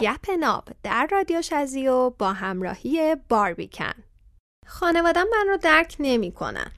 [0.00, 3.92] گپ ناب در رادیو شزیو با همراهی باربیکن
[4.66, 6.70] خانوادم من رو درک نمی‌کنن.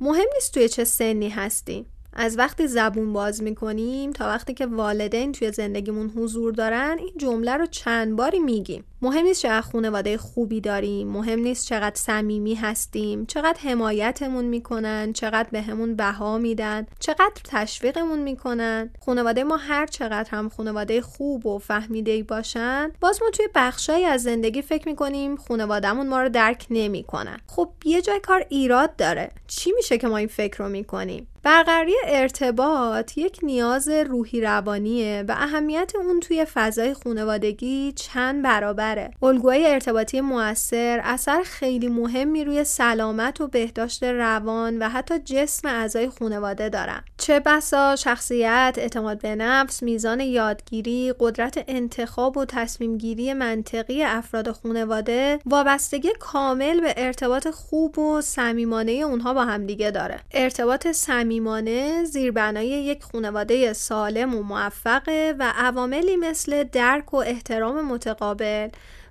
[0.00, 5.32] مهم نیست توی چه سنی هستیم از وقتی زبون باز می‌کنیم تا وقتی که والدین
[5.32, 8.84] توی زندگیمون حضور دارن این جمله رو چند باری میگیم.
[9.02, 15.48] مهم نیست چقدر خانواده خوبی داریم مهم نیست چقدر صمیمی هستیم چقدر حمایتمون می‌کنن چقدر
[15.52, 18.90] بهمون بها میدن چقدر تشویقمون می‌کنن.
[19.06, 24.22] خانواده ما هر چقدر هم خانواده خوب و فهمیده باشن باز ما توی بخشایی از
[24.22, 27.38] زندگی فکر می‌کنیم خانوادهمون ما رو درک نمی‌کنن.
[27.46, 29.30] خب یه جای کار ایراد داره.
[29.46, 35.32] چی میشه که ما این فکر رو می‌کنیم؟ برقراری ارتباط یک نیاز روحی روانیه و
[35.32, 39.10] اهمیت اون توی فضای خانوادگی چند برابره.
[39.22, 46.08] الگوهای ارتباطی موثر اثر خیلی مهمی روی سلامت و بهداشت روان و حتی جسم اعضای
[46.08, 47.04] خانواده دارن.
[47.18, 54.50] چه بسا شخصیت، اعتماد به نفس، میزان یادگیری، قدرت انتخاب و تصمیم گیری منطقی افراد
[54.50, 60.20] خانواده وابستگی کامل به ارتباط خوب و صمیمانه اونها با همدیگه داره.
[60.30, 67.84] ارتباط صمیمانه صمیمانه زیربنای یک خانواده سالم و موفقه و عواملی مثل درک و احترام
[67.84, 68.68] متقابل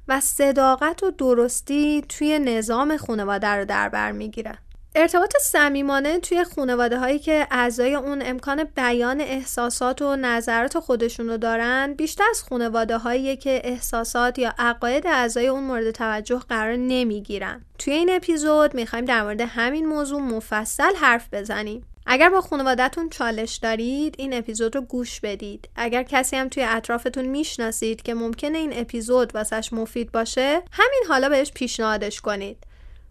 [0.07, 4.57] و صداقت و درستی توی نظام خانواده رو در بر می‌گیره.
[4.95, 11.37] ارتباط صمیمانه توی خانواده هایی که اعضای اون امکان بیان احساسات و نظرات خودشون رو
[11.37, 17.65] دارن بیشتر از خانواده هایی که احساسات یا عقاید اعضای اون مورد توجه قرار نمی‌گیرن
[17.80, 23.55] توی این اپیزود می‌خوایم در مورد همین موضوع مفصل حرف بزنیم اگر با خانوادهتون چالش
[23.55, 25.69] دارید این اپیزود رو گوش بدید.
[25.75, 31.29] اگر کسی هم توی اطرافتون می‌شناسید که ممکنه این اپیزود واسش مفید باشه همین حالا
[31.29, 32.57] بهش پیشنهادش کنید.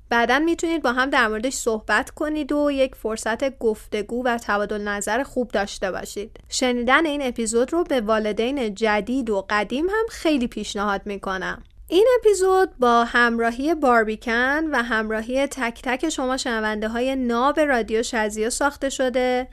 [0.08, 5.22] بعدا می‌تونید با هم در موردش صحبت کنید و یک فرصت گفتگو و تبادل نظر
[5.22, 6.36] خوب داشته باشید.
[6.48, 11.62] شنیدن این اپیزود رو به والدین جدید و قدیم هم خیلی پیشنهاد می‌کنم.
[11.92, 18.50] این اپیزود با همراهی باربیکن و همراهی تک تک شما شنونده های ناب رادیو شزیو
[18.50, 19.48] ساخته شده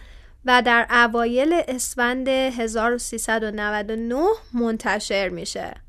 [0.46, 4.24] و در اوایل اسفند 1399
[4.54, 5.89] منتشر میشه.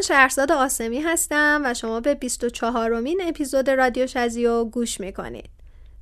[0.00, 5.50] من شهرزاد آسمی هستم و شما به 24 امین اپیزود رادیو شزیو گوش می‌کنید.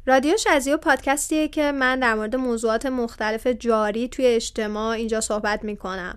[0.06, 6.16] رادیو شزیو پادکستیه که من در مورد موضوعات مختلف جاری توی اجتماع اینجا صحبت می‌کنم.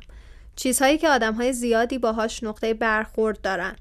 [0.55, 3.75] چیزهایی که آدم های زیادی باهاش نقطه برخورد دارن.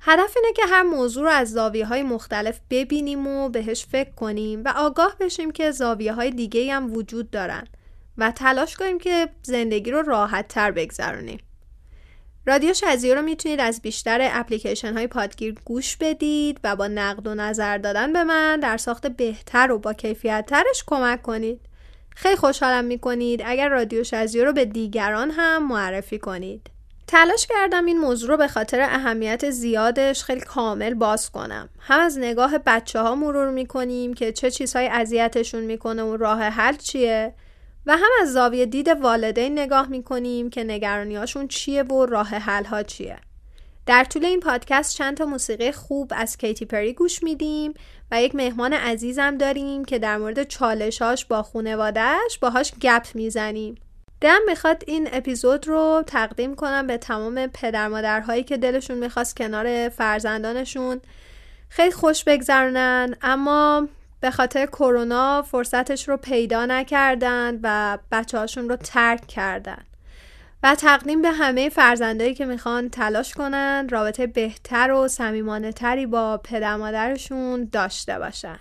[0.00, 4.62] هدف اینه که هر موضوع رو از زاویه های مختلف ببینیم و بهش فکر کنیم
[4.64, 7.66] و آگاه بشیم که زاویه های دیگه هم وجود دارن
[8.18, 11.40] و تلاش کنیم که زندگی رو راحت تر بگذرونیم.
[12.46, 17.34] رادیو شزیو رو می‌تونید از بیشتر اپلیکیشن های پادگیر گوش بدید و با نقد و
[17.34, 21.60] نظر دادن به من در ساخت بهتر و با کیفیت ترش کمک کنید.
[22.16, 26.70] خیلی خوشحالم می‌کنید اگر رادیو شزیو رو به دیگران هم معرفی کنید.
[27.06, 31.68] تلاش کردم این موضوع رو به خاطر اهمیت زیادش خیلی کامل باز کنم.
[31.78, 36.76] هم از نگاه بچه ها مرور می‌کنیم که چه چیزهای اذیتشون می‌کنه و راه حل
[36.76, 37.34] چیه
[37.88, 42.82] و هم از زاویه دید والدین نگاه می‌کنیم که نگرانیاشون چیه و راه حل ها
[42.82, 43.16] چیه.
[43.86, 47.74] در طول این پادکست چند تا موسیقی خوب از کیتی پری گوش میدیم
[48.10, 53.74] و یک مهمان عزیزم داریم که در مورد چالشاش با خونوادهش باهاش گپ می‌زنیم.
[54.20, 59.88] دم می‌خواد این اپیزود رو تقدیم کنم به تمام پدر مادرهایی که دلشون می‌خواست کنار
[59.88, 61.00] فرزندانشون
[61.68, 63.88] خیلی خوش بگذرونن اما
[64.20, 69.84] به خاطر کرونا فرصتش رو پیدا نکردن و بچه هاشون رو ترک کردن.
[70.62, 76.40] و تقدیم به همه فرزندایی که می‌خوان تلاش کنن رابطه بهتر و صمیمانه تری با
[76.44, 78.58] پدر مادرشون داشته باشن.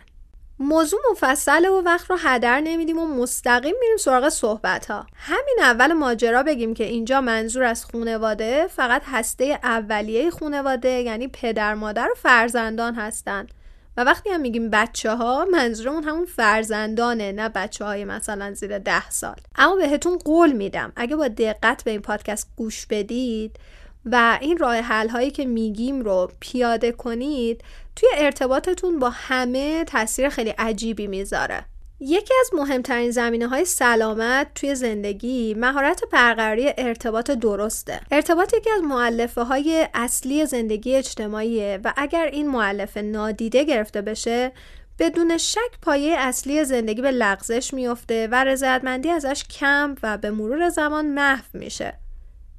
[0.59, 5.94] موضوع مفصله و وقت رو هدر نمیدیم و مستقیم میریم سراغ صحبت ها همین اول
[5.94, 12.15] ماجرا بگیم که اینجا منظور از خونواده فقط هسته اولیه خونواده یعنی پدر مادر و
[12.15, 13.51] فرزندان هستند
[13.97, 19.09] و وقتی هم میگیم بچه ها منظورمون همون فرزندانه نه بچه های مثلا زیر ده
[19.09, 19.35] سال.
[19.55, 23.59] اما بهتون قول میدم اگه با دقت به این پادکست گوش بدید
[24.05, 27.63] و این راه حل هایی که میگیم رو پیاده کنید
[27.95, 31.65] توی ارتباطتون با همه تاثیر خیلی عجیبی می‌ذاره.
[31.99, 37.99] یکی از مهمترین زمینه های سلامت توی زندگی مهارت برقراری ارتباط درسته.
[38.11, 44.51] ارتباط یکی از معلفه های اصلی زندگی اجتماعیه و اگر این معلفه نادیده گرفته بشه
[44.99, 50.69] بدون شک پایه اصلی زندگی به لغزش میفته و رضایتمندی ازش کم و به مرور
[50.69, 51.94] زمان محو میشه.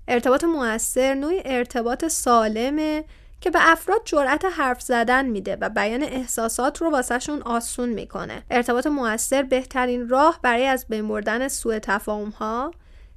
[0.08, 3.04] ارتباط موثر نوعی ارتباط سالمه
[3.40, 8.42] که به افراد جرأت حرف زدن میده و بیان احساسات رو واسهشون آسون می‌کنه.
[8.50, 12.70] ارتباط موثر بهترین راه برای از بین بردن سوء تفاهم ها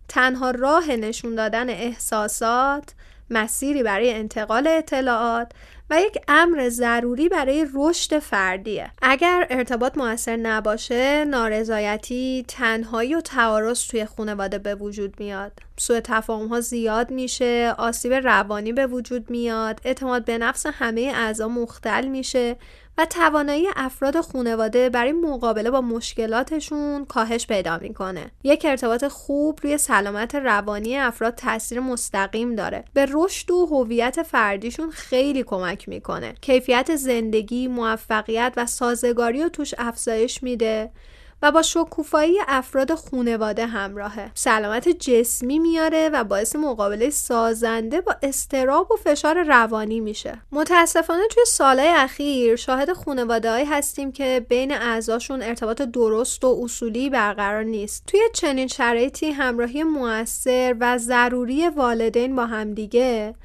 [0.08, 2.94] تنها راه نشون دادن احساسات
[3.30, 5.52] مسیری برای انتقال اطلاعات
[5.90, 8.92] و یک امر ضروری برای رشد فردیه.
[9.02, 15.52] اگر ارتباط موثر نباشه نارضایتی تنهایی و تعارض توی خانواده به وجود میاد.
[15.82, 21.48] سوء تفاهم ها زیاد میشه آسیب روانی به وجود میاد اعتماد به نفس همه اعضا
[21.48, 22.56] مختل میشه
[22.98, 28.32] و توانایی افراد خانواده برای مقابله با مشکلاتشون کاهش پیدا می‌کنه.
[28.44, 32.86] یک ارتباط خوب روی سلامت روانی افراد تاثیر مستقیم داره.
[32.94, 36.34] به رشد و هویت فردیشون خیلی کمک می‌کنه.
[36.42, 40.92] کیفیت زندگی موفقیت و سازگاری رو توش افزایش میده.
[41.42, 44.32] و با شکوفایی افراد خونواده همراهه.
[44.34, 50.42] سلامت جسمی میاره و باعث مقابله سازنده با استراب و فشار روانی میشه.
[50.52, 57.64] متاسفانه توی سالهای اخیر شاهد خونواده هستیم که بین اعضاشون ارتباط درست و اصولی برقرار
[57.64, 58.04] نیست.
[58.08, 63.36] توی چنین شرایطی همراهی موثر و ضروری والدین با همدیگه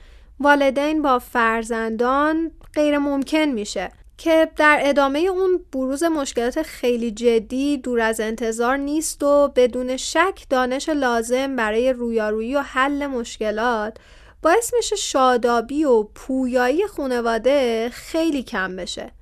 [0.40, 3.90] والدین با فرزندان غیر ممکن میشه.
[4.18, 10.46] که در ادامه اون بروز مشکلات خیلی جدی دور از انتظار نیست و بدون شک
[10.50, 13.96] دانش لازم برای رویارویی و حل مشکلات
[14.42, 19.12] باعث میشه شادابی و پویایی خانواده خیلی کم بشه.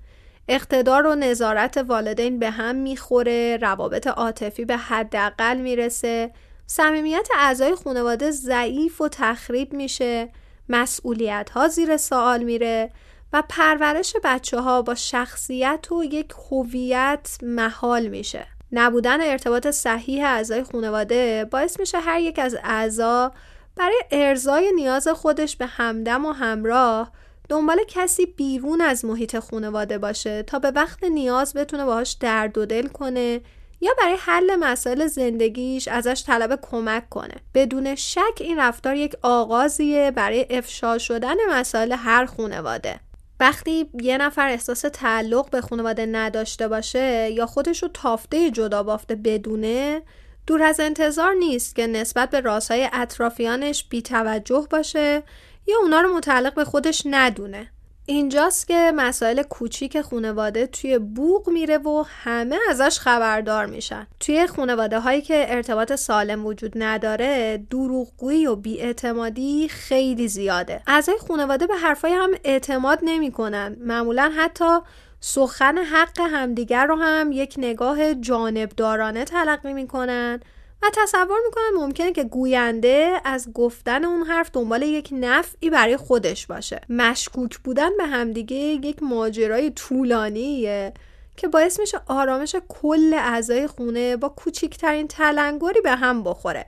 [0.48, 6.30] اقتدار و نظارت والدین به هم می‌خوره روابط عاطفی به حداقل می‌رسه
[6.66, 10.28] صمیمیت اعضای خانواده ضعیف و تخریب میشه
[10.68, 12.90] مسئولیت ها زیر سوال میره
[13.34, 18.46] و پرورش بچه ها با شخصیت و یک هویت محال میشه.
[18.72, 23.32] نبودن ارتباط صحیح اعضای خانواده باعث میشه هر یک از اعضا
[23.76, 27.12] برای ارزای نیاز خودش به همدم و همراه
[27.48, 32.66] دنبال کسی بیرون از محیط خانواده باشه تا به وقت نیاز بتونه باهاش درد و
[32.66, 33.40] دل کنه
[33.80, 37.34] یا برای حل مسائل زندگیش ازش طلب کمک کنه.
[37.54, 43.00] بدون شک این رفتار یک آغازیه برای افشا شدن مسائل هر خانواده.
[43.40, 49.14] وقتی یه نفر احساس تعلق به خانواده نداشته باشه یا خودش رو تافته جدا بافته
[49.14, 50.02] بدونه
[50.46, 55.22] دور از انتظار نیست که نسبت به رازهای اطرافیانش بیتوجه باشه
[55.66, 57.70] یا اونا رو متعلق به خودش ندونه.
[58.06, 64.06] اینجاست که مسائل کوچیک خانواده توی بوق میره و همه ازش خبردار میشن.
[64.20, 70.82] توی خانواده هایی که ارتباط سالم وجود نداره دروغگویی و بیاعتمادی خیلی زیاده.
[70.86, 73.76] اعضای خانواده به حرفای هم اعتماد نمی‌کنن.
[73.80, 74.78] معمولا حتی
[75.20, 80.40] سخن حق همدیگر رو هم یک نگاه جانبدارانه تلقی می‌کنن.
[80.84, 86.46] و تصور می‌کنن ممکنه که گوینده از گفتن اون حرف دنبال یک نفعی برای خودش
[86.46, 86.80] باشه.
[86.88, 90.92] مشکوک بودن به همدیگه یک ماجرای طولانیه
[91.36, 96.66] که باعث میشه آرامش کل اعضای خونه با کوچکترین تلنگری به هم بخوره.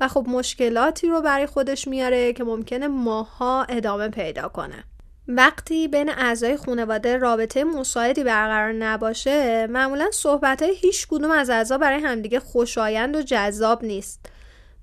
[0.00, 4.84] و خب مشکلاتی رو برای خودش میاره که ممکنه ماها ادامه پیدا کنه.
[5.36, 11.78] وقتی بین اعضای خانواده رابطه مساعدی برقرار نباشه معمولا صحبت های هیچ کدوم از اعضا
[11.78, 14.26] برای همدیگه خوشایند و جذاب نیست.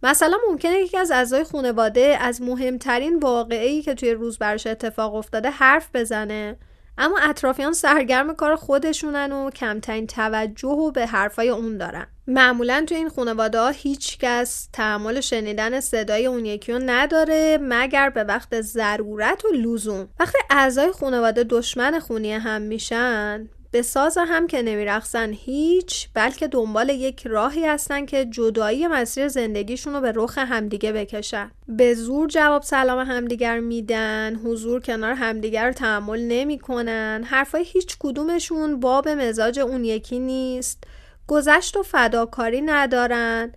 [0.04, 5.50] مثلا ممکنه یکی از اعضای خانواده از مهمترین واقعی که توی روز برش اتفاق افتاده
[5.50, 6.58] حرف بزنه
[6.98, 12.08] اما اطرافیان سرگرم کار خودشونن و کمترین توجه و به حرفای اون دارن.
[12.27, 18.10] معمولا تو این خانواده ها هیچ کس تحمل شنیدن صدای اون یکی رو نداره مگر
[18.10, 20.10] به وقت ضرورت و لزوم.
[20.19, 26.89] وقتی اعضای خانواده دشمن خونی هم میشن به ساز هم که نمیرخصن هیچ بلکه دنبال
[26.89, 31.51] یک راهی هستن که جدایی مسیر زندگیشون رو به رخ همدیگه بکشن.
[31.67, 37.24] به زور جواب سلام همدیگر میدن حضور کنار همدیگر رو تحمل نمی‌کنن.
[37.25, 40.84] حرفای هیچ کدومشون باب مزاج اون یکی نیست.
[41.27, 43.51] گذشت و فداکاری ندارن.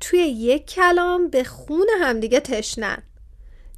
[0.00, 3.02] توی یک کلام به خون همدیگه تشنن.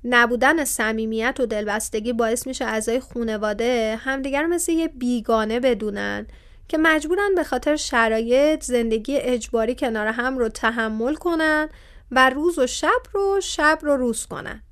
[0.04, 6.26] نبودن صمیمیت و دلبستگی باعث میشه اعضای خونواده همدیگر مثل یه بیگانه بدونن
[6.68, 11.68] که مجبورن به خاطر شرایط زندگی اجباری کنار هم رو تحمل کنن
[12.10, 14.62] و روز و شب رو شب رو روز کنن.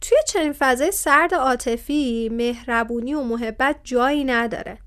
[0.00, 4.78] توی چنین فضای سرد عاطفی مهربونی و محبت جایی نداره.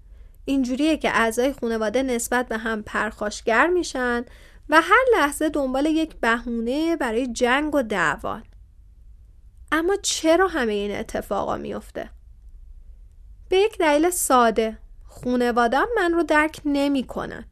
[0.45, 4.25] اینجوریه که اعضای خانواده نسبت به هم پرخاشگر میشن
[4.69, 8.43] و هر لحظه دنبال یک بهونه برای جنگ و دعوان
[9.71, 12.09] اما چرا همه این اتفاقا میفته؟
[13.49, 17.45] به یک دلیل ساده خونوادم من رو درک نمی‌کنن.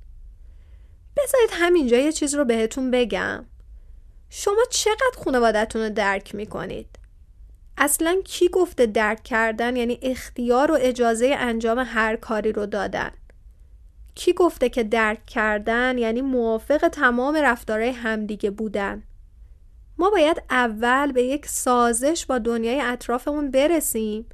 [1.18, 3.46] بذارید همینجا یه چیز رو بهتون بگم
[4.30, 6.99] شما چقدر خانوادتون رو درک می‌کنید
[7.80, 13.12] اصلا کی گفته درک کردن یعنی اختیار و اجازه انجام هر کاری رو دادن؟
[14.16, 19.04] کی گفته که درک کردن یعنی موافق تمام رفتارهای همدیگه بودن؟
[19.98, 24.26] ما باید اول به یک سازش با دنیای اطرافمون برسیم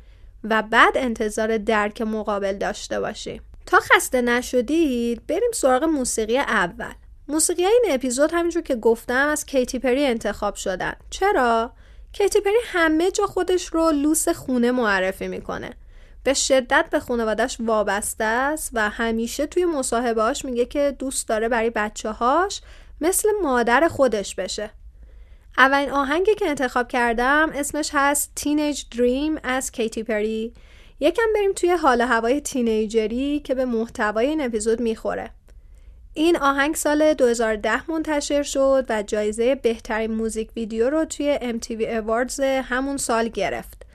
[0.44, 3.42] و بعد انتظار درک مقابل داشته باشیم.
[3.66, 6.94] تا خسته نشدید بریم سراغ موسیقی اول.
[7.28, 10.94] موسیقی این اپیزود همینجور که گفتم از کیتی پری انتخاب شدن.
[11.10, 11.72] چرا؟
[12.18, 15.70] کیتی پری همه جا خودش رو لوس خونه معرفی می‌کنه.
[16.24, 21.70] به شدت به خانوادش وابسته است و همیشه توی مصاحبهاش میگه که دوست داره برای
[21.70, 22.62] بچه هاش
[23.02, 24.70] مثل مادر خودش بشه.
[25.58, 30.54] اولین آهنگی که انتخاب کردم اسمش هست تینیج دریم از کیتی پری.
[31.00, 35.32] یکم بریم توی حال هوای تینیجری که به محتوای این اپیزود می‌خوره.
[36.18, 42.40] این آهنگ سال 2010 منتشر شد و جایزه بهترین موزیک ویدیو رو توی MTV Awards
[42.40, 43.86] همون سال گرفت.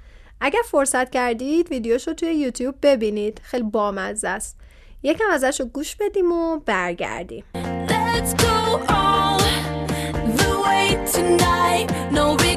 [0.41, 4.57] اگر فرصت کردید ویدیوش رو توی یوتیوب ببینید خیلی بامزه است.
[5.03, 7.45] یکم ازش رو گوش بدیم و برگردیم.
[7.89, 9.41] Let's go all
[10.41, 11.89] the way tonight.
[12.13, 12.50] No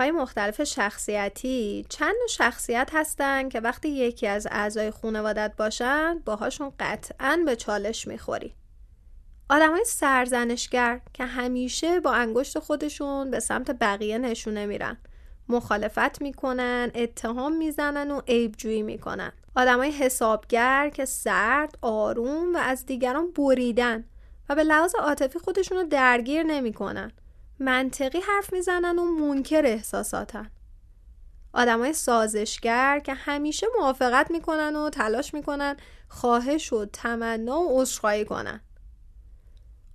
[0.00, 7.42] های مختلف شخصیتی چند شخصیت هستن که وقتی یکی از اعضای خانوادت باشن باهاشون قطعا
[7.46, 8.54] به چالش می‌خوری.
[9.50, 14.96] آدم های سرزنشگر که همیشه با انگشت خودشون به سمت بقیه نشونه میرن.
[15.48, 19.32] مخالفت می‌کنن اتهام می‌زنن و عیبجویی می‌کنن.
[19.56, 24.04] های حسابگر که سرد آروم و از دیگران بریدن
[24.48, 27.12] و به لحاظ عاطفی خودشون رو درگیر نمی‌کنن.
[27.60, 30.50] منطقی حرف می‌زنن و منکر احساساتن.
[31.52, 35.76] آدمای سازشگر که همیشه موافقت می‌کنن و تلاش می‌کنن
[36.08, 38.60] خواهش و تمنا و عذرخواهی کنن.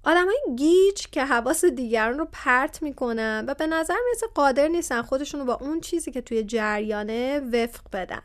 [0.03, 5.39] آدمای گیج که حواس دیگران رو پرت می‌کنن و به نظر می‌رسه قادر نیستن خودشون
[5.39, 8.21] رو با اون چیزی که توی جریانه وفق بدن.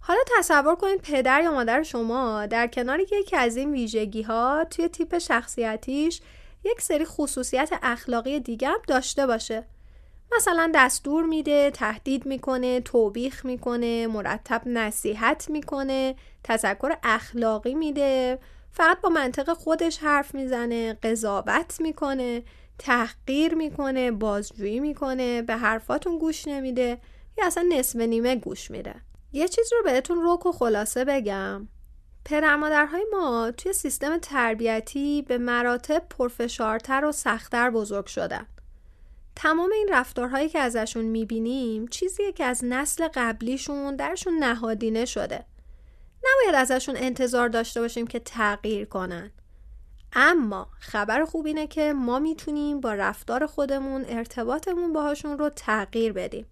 [0.00, 4.88] حالا تصور کنید پدر یا مادر شما در کنار یکی از این ویژگی ها توی
[4.88, 6.20] تیپ شخصیتیش
[6.64, 9.64] یک سری خصوصیت اخلاقی دیگه هم داشته باشه.
[10.36, 18.38] مثلا دستور میده تهدید می‌کنه توبیخ می‌کنه مرتب نصیحت می‌کنه تذکر اخلاقی میده.
[18.72, 22.42] فقط با منطق خودش حرف می‌زنه قضاوت می‌کنه
[22.78, 26.98] تحقیر می‌کنه بازجویی می‌کنه به حرفاتون گوش نمیده
[27.38, 28.94] یا اصلا نصف نیمه گوش میده.
[29.32, 31.68] یه چیز رو بهتون روک و خلاصه بگم.
[32.24, 38.46] پدر مادرهای ما توی سیستم تربیتی به مراتب پرفشارتر و سختتر بزرگ شدن.
[39.36, 45.44] تمام این رفتارهایی که ازشون می‌بینیم چیزیه که از نسل قبلیشون درشون نهادینه شده.
[46.24, 49.30] نباید ازشون انتظار داشته باشیم که تغییر کنن.
[50.12, 56.46] اما خبر خوب اینه که ما می‌تونیم با رفتار خودمون ارتباطمون باهاشون رو تغییر بدیم.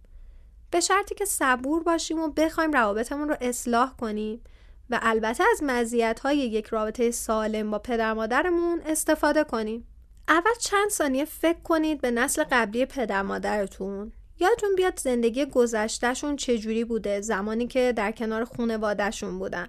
[0.71, 4.41] به شرطی که صبور باشیم و بخوایم روابطمون رو اصلاح کنیم.
[4.91, 9.87] و البته از مزیت های یک رابطه سالم با پدر مادرمون استفاده کنیم.
[10.29, 14.13] اول چند ثانیه فکر کنید به نسل قبلی پدر مادرتون.
[14.39, 19.69] یادتون بیاد زندگی گذشتهشون چجوری بوده؟ زمانی که در کنار خونوادهشون بودن.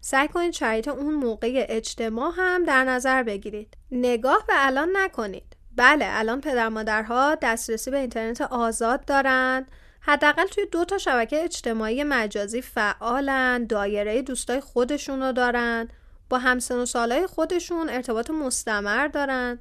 [0.00, 3.76] سعی کنید شرایط اون موقع اجتماع هم در نظر بگیرید.
[3.90, 5.56] نگاه به الان نکنید.
[5.76, 9.66] بله الان پدر مادرها دسترسی به اینترنت آزاد دارن.
[10.06, 15.88] حداقل توی دو تا شبکه اجتماعی مجازی فعالن دایره دوستای خودشون رو دارن
[16.28, 19.58] با همسن و سالای خودشون ارتباط مستمر دارن.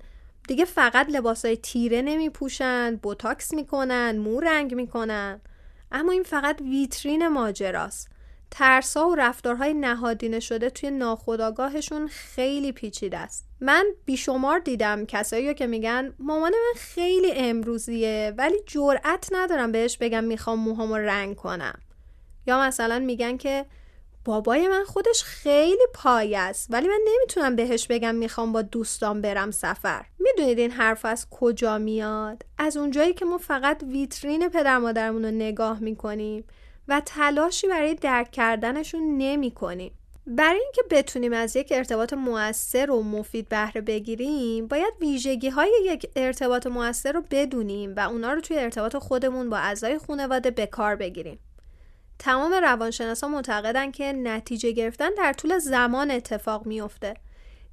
[0.48, 5.42] دیگه فقط لباسای تیره نمی پوشن بوتاکس می‌کنن مو رنگ می‌کنن.
[5.92, 8.10] اما این فقط ویترین ماجراست.
[8.52, 13.46] ترسا و رفتارهای نهادینه شده توی ناخودآگاهشون خیلی پیچیده است.
[13.64, 20.24] من بیشمار دیدم کسایی که میگن مامان من خیلی امروزیه ولی جرأت ندارم بهش بگم
[20.24, 21.80] می‌خوام موهامو رنگ کنم.
[22.48, 23.66] یا مثلا میگن که
[24.26, 29.52] بابای من خودش خیلی پای است ولی من نمی‌تونم بهش بگم می‌خوام با دوستان برم
[29.52, 30.06] سفر.
[30.20, 35.32] می‌دونید این حرف از کجا میاد؟ از اونجایی که ما فقط ویترین پدر مادرمون رو
[35.32, 36.44] نگاه می‌کنیم
[36.88, 39.94] و تلاشی برای درک کردنشون نمی کنیم.
[40.28, 46.10] برای اینکه بتونیم از یک ارتباط موثر و مفید بهره بگیریم باید ویژگی های یک
[46.16, 50.96] ارتباط موثر رو بدونیم و اونا رو توی ارتباط خودمون با اعضای خانواده به کار
[50.96, 51.40] بگیریم.
[52.20, 57.14] تمام روانشناسا معتقدن که نتیجه گرفتن در طول زمان اتفاق میافته.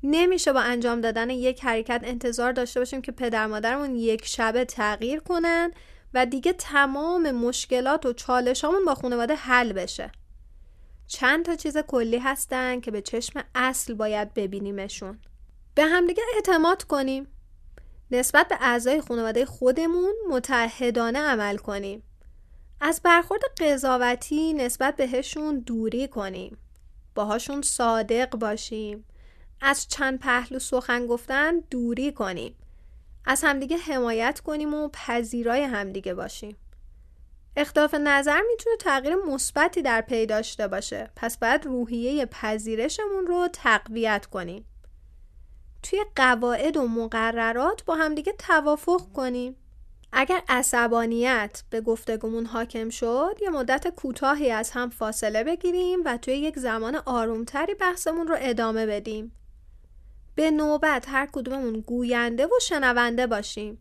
[0.02, 5.20] نمیشه با انجام دادن یک حرکت انتظار داشته باشیم که پدر مادرمون یک شبه تغییر
[5.20, 5.70] کنن
[6.14, 10.10] و دیگه تمام مشکلات و چالشامون با خانواده حل بشه.
[11.12, 15.18] چند تا چیز کلی هستن که به چشم اصل باید ببینیمشون.
[15.74, 17.26] به همدیگه اعتماد کنیم.
[18.10, 22.02] نسبت به اعضای خانواده خودمون متحدانه عمل کنیم.
[22.80, 26.58] از برخورد قضاوتی نسبت بهشون دوری کنیم.
[27.14, 29.04] باهاشون صادق باشیم.
[29.60, 32.54] از چند پهلو سخن گفتن دوری کنیم.
[33.24, 36.56] از همدیگه حمایت کنیم و پذیرای همدیگه باشیم.
[37.56, 41.10] اختلاف نظر می‌تونه تغییر مثبتی در پی داشته باشه.
[41.16, 44.64] پس باید روحیه پذیرشمون رو تقویت کنیم.
[45.82, 49.56] توی قواعد و مقررات با همدیگه توافق کنیم.
[50.12, 56.34] اگر عصبانیت به گفتگومون حاکم شد یه مدت کوتاهی از هم فاصله بگیریم و توی
[56.34, 59.32] یک زمان آرومتری بحثمون رو ادامه بدیم.
[60.34, 63.78] به نوبت هر کدوممون گوینده و شنونده باشیم.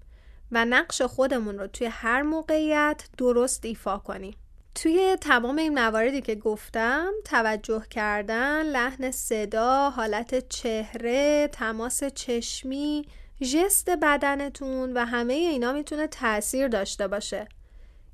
[0.52, 4.36] و نقش خودمون رو توی هر موقعیت درست ایفا کنیم.
[4.76, 13.08] توی تمام این مواردی که گفتم توجه کردن لحن صدا حالت چهره تماس چشمی
[13.42, 17.48] ژست بدنتون و همه اینا می‌تونه تاثیر داشته باشه.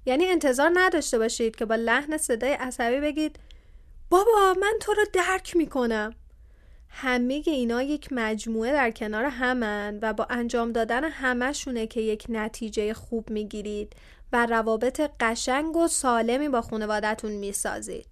[0.05, 3.39] یعنی انتظار نداشته باشید که با لحن صدای عصبی بگید
[4.09, 6.15] بابا من تو رو درک می‌کنم.
[6.97, 12.93] همه اینا یک مجموعه در کنار همن و با انجام دادن همشونه که یک نتیجه
[12.93, 13.93] خوب می‌گیرید
[14.33, 18.07] و روابط قشنگ و سالمی با خانوادهتون می‌سازید.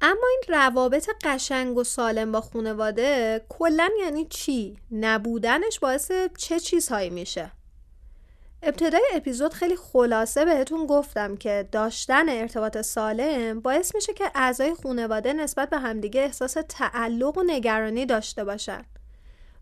[0.00, 7.10] اما این روابط قشنگ و سالم با خانواده کلا یعنی چی؟ نبودنش باعث چه چیزهایی
[7.10, 7.50] میشه؟
[8.62, 15.32] ابتدای اپیزود خیلی خلاصه بهتون گفتم که داشتن ارتباط سالم باعث میشه که اعضای خانواده
[15.32, 18.84] نسبت به همدیگه احساس تعلق و نگرانی داشته باشن.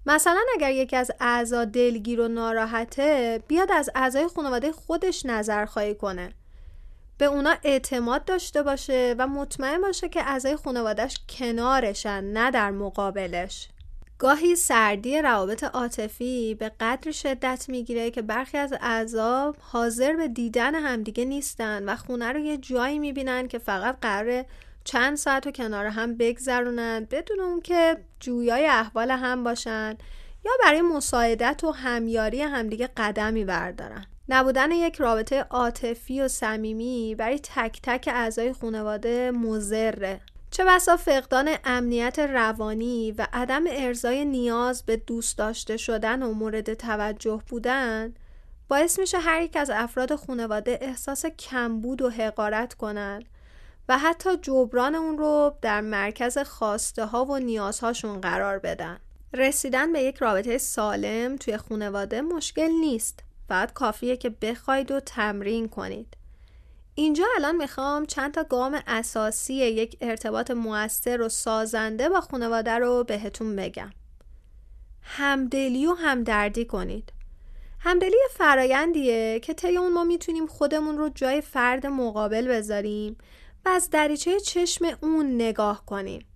[0.07, 5.95] مثلا اگر یکی از اعضا دلگیر و ناراحته بیاد از اعضای خانواده خودش نظر خواهی
[5.95, 6.33] کنه.
[7.19, 13.69] به اونا اعتماد داشته باشه و مطمئن باشه که اعضای خانوادهش کنارشن نه در مقابلش.
[14.21, 20.75] گاهی سردی روابط عاطفی به قدر شدت می‌گیره که برخی از اعضا حاضر به دیدن
[20.75, 24.45] همدیگه نیستن و خونه رو یه جایی می‌بینن که فقط قرار
[24.85, 29.97] چند ساعت و کنار هم بگذرونن بدون اون که جویای احوال هم باشن
[30.45, 34.07] یا برای مساعدت و همیاری همدیگه قدمی بردارن.
[34.29, 40.21] نبودن یک رابطه عاطفی و صمیمی برای تک تک اعضای خانواده مضره.
[40.51, 46.75] چه بسا فقدان امنیت روانی و عدم ارزای نیاز به دوست داشته شدن و مورد
[46.75, 48.15] توجه بودن
[48.69, 53.23] باعث میشه هر یک از افراد خانواده احساس کمبود و حقارت کنن
[53.89, 58.99] و حتی جبران اون رو در مرکز خواسته ها و نیازهاشون قرار بدن.
[59.35, 63.21] رسیدن به یک رابطه سالم توی خانواده مشکل نیست.
[63.49, 66.17] فقط کافیه که بخواید و تمرین کنید.
[67.01, 73.05] اینجا الان می‌خوام چند تا گام اساسی یک ارتباط موثر و سازنده با خانواده رو
[73.05, 73.91] بهتون بگم.
[75.03, 77.13] همدلی و همدردی کنید.
[77.79, 83.17] همدلی فرایندیه که طی اون ما می‌تونیم خودمون رو جای فرد مقابل بذاریم
[83.65, 86.27] و از دریچه چشم اون نگاه کنیم.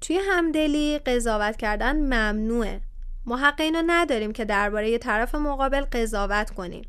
[0.00, 2.80] توی همدلی قضاوت کردن ممنوعه.
[3.26, 6.88] ما حق اینو نداریم که درباره طرف مقابل قضاوت کنیم.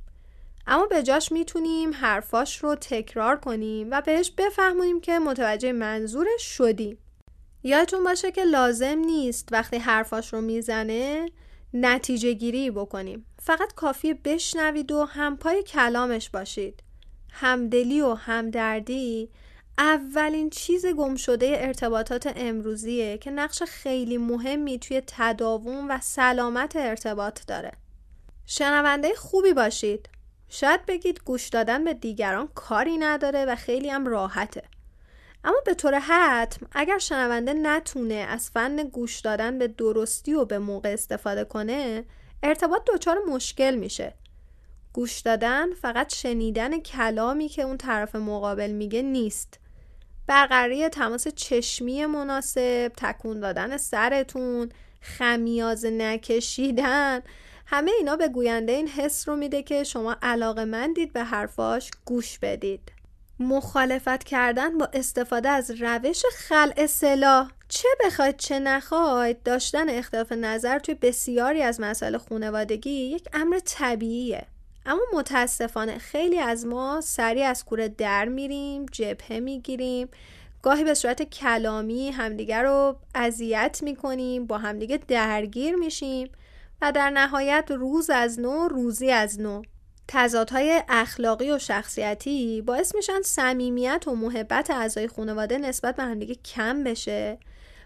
[0.68, 6.98] اما به جاش می‌تونیم حرفاش رو تکرار کنیم و بهش بفهمونیم که متوجه منظورش شدیم.
[7.64, 11.26] یادتون باشه که لازم نیست وقتی حرفاش رو می‌زنه
[11.74, 13.26] نتیجه گیری بکنیم.
[13.40, 16.84] فقط کافی بشنوید و همپای کلامش باشید.
[17.32, 19.30] همدلی و همدردی
[19.78, 27.40] اولین چیز گم شده ارتباطات امروزیه که نقش خیلی مهمی توی تداوم و سلامت ارتباط
[27.48, 27.72] داره.
[28.46, 30.10] شنونده خوبی باشید.
[30.54, 34.64] شاید بگید گوش دادن به دیگران کاری نداره و خیلی هم راحته.
[35.44, 40.60] اما به طور حتم اگر شنونده نتونه از فن گوش دادن به درستی و به
[40.60, 42.06] موقع استفاده کنه
[42.44, 44.14] ارتباط دچار مشکل میشه.
[44.94, 49.60] گوش دادن فقط شنیدن کلامی که اون طرف مقابل میگه نیست.
[50.28, 54.70] برقراری تماس چشمی مناسب، تکون دادن سرتون،
[55.02, 57.22] خمیاز نکشیدن
[57.74, 62.40] همه اینا به گوینده این حس رو میده که شما علاقه مندید به حرفاش گوش
[62.40, 62.92] بدید.
[63.40, 67.52] مخالفت کردن با استفاده از روش خلع سلاح.
[67.70, 74.46] چه بخواید چه نخواید داشتن اختلاف نظر توی بسیاری از مسائل خانوادگی یک امر طبیعیه.
[74.86, 80.10] اما متاسفانه خیلی از ما سریع از کوره در میریم جبهه می‌گیریم.
[80.62, 86.30] گاهی به صورت کلامی همدیگر رو اذیت می‌کنیم با همدیگه درگیر میشیم.
[86.82, 89.62] و در نهایت روز از نو روزی از نو.
[90.08, 96.84] تضادهای اخلاقی و شخصیتی باعث میشن صمیمیت و محبت اعضای خانواده نسبت به همدیگه کم
[96.84, 97.38] بشه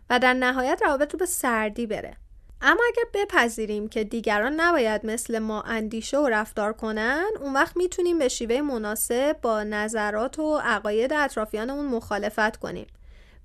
[0.10, 2.18] و در نهایت روابط رو به سردی بره.
[2.62, 8.20] اما اگر بپذیریم که دیگران نباید مثل ما اندیشه و رفتار کنن اون وقت می‌تونیم
[8.20, 12.88] به شیوه مناسب با نظرات و عقاید اطرافیانمون مخالفت کنیم.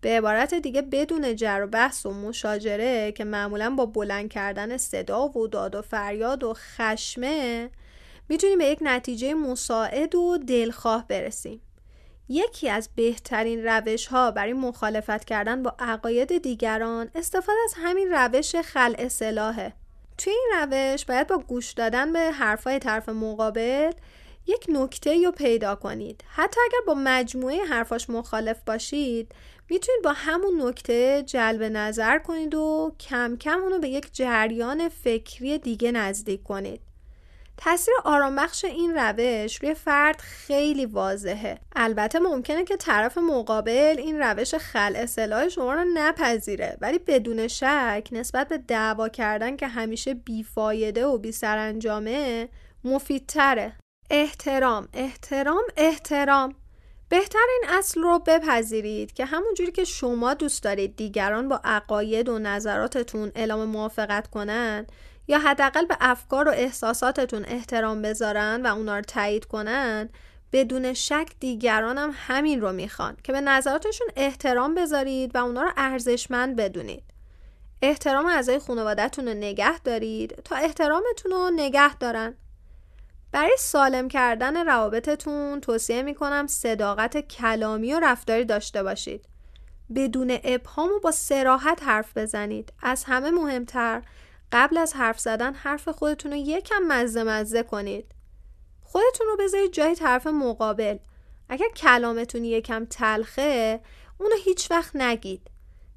[0.01, 5.29] به عبارت دیگه بدون جر و بحث و مشاجره که معمولا با بلند کردن صدا
[5.29, 7.71] و داد و فریاد و خشمه
[8.29, 11.61] می‌تونیم به یک نتیجه مساعد و دلخواه برسیم.
[12.29, 18.57] یکی از بهترین روش ها برای مخالفت کردن با عقاید دیگران استفاده از همین روش
[18.57, 19.73] خلع سلاحه
[20.19, 23.93] توی این روش باید با گوش دادن به حرفای طرف مقابل
[24.47, 26.25] یک نکته رو پیدا کنید.
[26.29, 29.35] حتی اگر با مجموعه حرفاش مخالف باشید
[29.71, 35.59] می‌تونید با همون نکته جلب نظر کنید و کم کم اونو به یک جریان فکری
[35.59, 36.81] دیگه نزدیک کنید.
[37.57, 41.59] تاثیر آرامبخش این روش روی فرد خیلی واضحه.
[41.77, 48.09] البته ممکنه که طرف مقابل این روش خلع اصلاح شما رو نپذیره ولی بدون شک
[48.13, 52.49] نسبت به دعوا کردن که همیشه بیفایده و بی سرانجامه
[52.85, 53.77] مفیدتره.
[54.11, 56.60] احترام احترام احترام.
[57.11, 62.39] بهتر این اصل رو بپذیرید که همونجوری که شما دوست دارید دیگران با عقاید و
[62.39, 64.93] نظراتتون اعلام موافقت کنند
[65.29, 70.09] یا حداقل به افکار و احساساتتون احترام بذارن و اونا رو تایید کنن
[70.53, 75.71] بدون شک دیگران هم همین رو می‌خوان که به نظراتشون احترام بذارید و اونا رو
[75.77, 77.05] ارزشمند بدونید.
[77.83, 82.35] احترام اعضای خانوادهتون رو نگه دارید تا احترامتون رو نگه دارن.
[83.33, 89.25] برای سالم کردن روابطتون توصیه می‌کنم صداقت کلامی و رفتاری داشته باشید.
[89.95, 92.73] بدون ابهام و با سراحت حرف بزنید.
[92.83, 94.03] از همه مهمتر
[94.53, 98.15] قبل از حرف زدن حرف خودتون رو یکم مزه مزه کنید.
[98.83, 100.99] خودتون رو بذارید جای طرف مقابل.
[101.49, 103.81] اگر کلامتون یکم تلخه
[104.19, 105.51] اونو هیچ وقت نگید.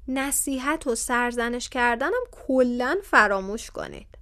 [0.08, 4.13] نصیحت و سرزنش کردنم کلا فراموش کنید.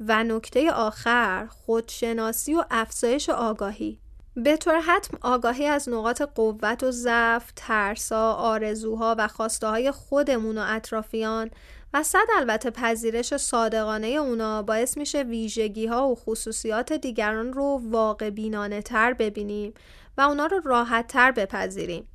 [0.00, 4.00] و نکته آخر خودشناسی و افزایش آگاهی
[4.36, 10.58] به طور حتم آگاهی از نقاط قوت و ضعف، ترسا، آرزوها و خواسته های خودمون
[10.58, 11.50] و اطرافیان
[11.94, 18.30] و صد البته پذیرش صادقانه اونا باعث میشه ویژگی ها و خصوصیات دیگران رو واقع
[18.30, 19.74] بینانه تر ببینیم
[20.18, 22.08] و اونا رو راحت تر بپذیریم.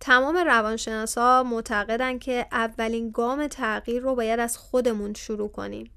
[0.00, 5.90] تمام روانشناسا معتقدن که اولین گام تغییر رو باید از خودمون شروع کنیم.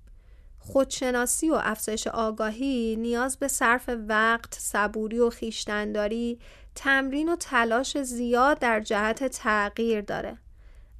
[0.72, 6.40] خودشناسی و افزایش آگاهی نیاز به صرف وقت، صبوری و خیشتنداری،
[6.76, 10.38] تمرین و تلاش زیاد در جهت تغییر داره.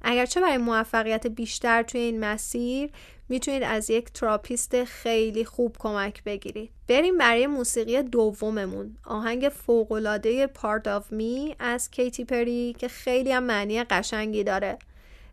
[0.02, 2.90] اگرچه برای موفقیت بیشتر توی این مسیر
[3.28, 6.70] می‌تونید از یک تراپیست خیلی خوب کمک بگیرید.
[6.88, 8.96] بریم برای موسیقی دوممون.
[9.04, 14.78] آهنگ فوقلاده Part of Me از کیتی پری که خیلی هم معنی قشنگی داره.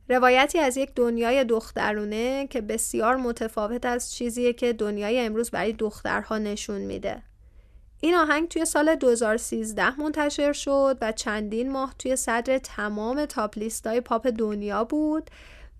[0.10, 6.38] روایتی از یک دنیای دخترونه که بسیار متفاوت از چیزیه که دنیای امروز برای دخترها
[6.38, 7.24] نشون میده.
[8.00, 13.88] این آهنگ توی سال 2013 منتشر شد و چندین ماه توی صدر تمام تاپ لیست
[13.88, 15.30] های پاپ دنیا بود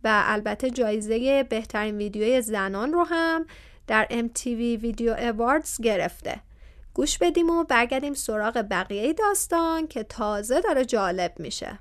[0.04, 3.46] و البته جایزه بهترین ویدیوی زنان رو هم
[3.88, 6.42] در MTV ویدیو اواردز گرفته.
[6.94, 11.80] گوش بدیم و برگردیم سراغ بقیه داستان که تازه داره جالب میشه.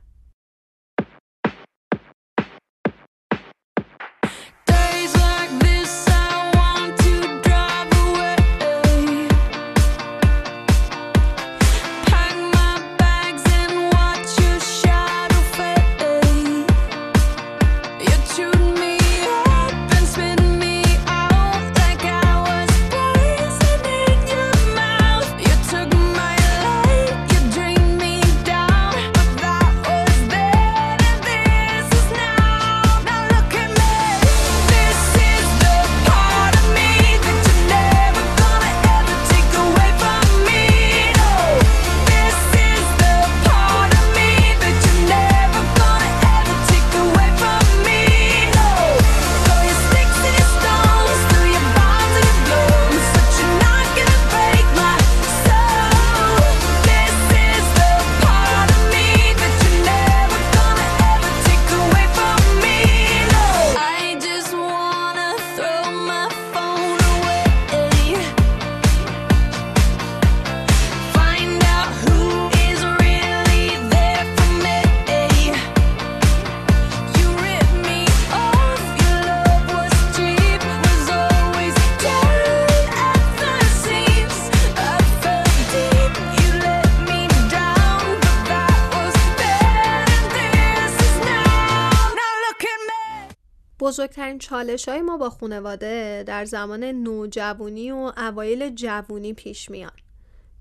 [93.97, 99.91] بزرگترین چالش های ما با خانواده در زمان نوجوانی و اوایل جوونی پیش میان.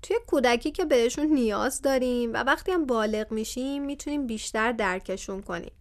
[0.02, 5.72] توی کودکی که بهشون نیاز داریم و وقتی هم بالغ میشیم می‌تونیم بیشتر درکشون کنیم.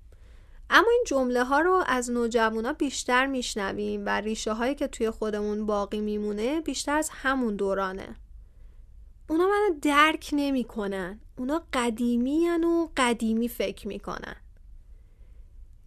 [0.70, 5.66] اما این جمله ها رو از نوجوانا بیشتر میشنویم و ریشه هایی که توی خودمون
[5.66, 8.16] باقی میمونه بیشتر از همون دورانه.
[9.30, 11.20] اونا منو درک نمی‌کنن.
[11.38, 14.36] اونا قدیمی و قدیمی فکر می‌کنن.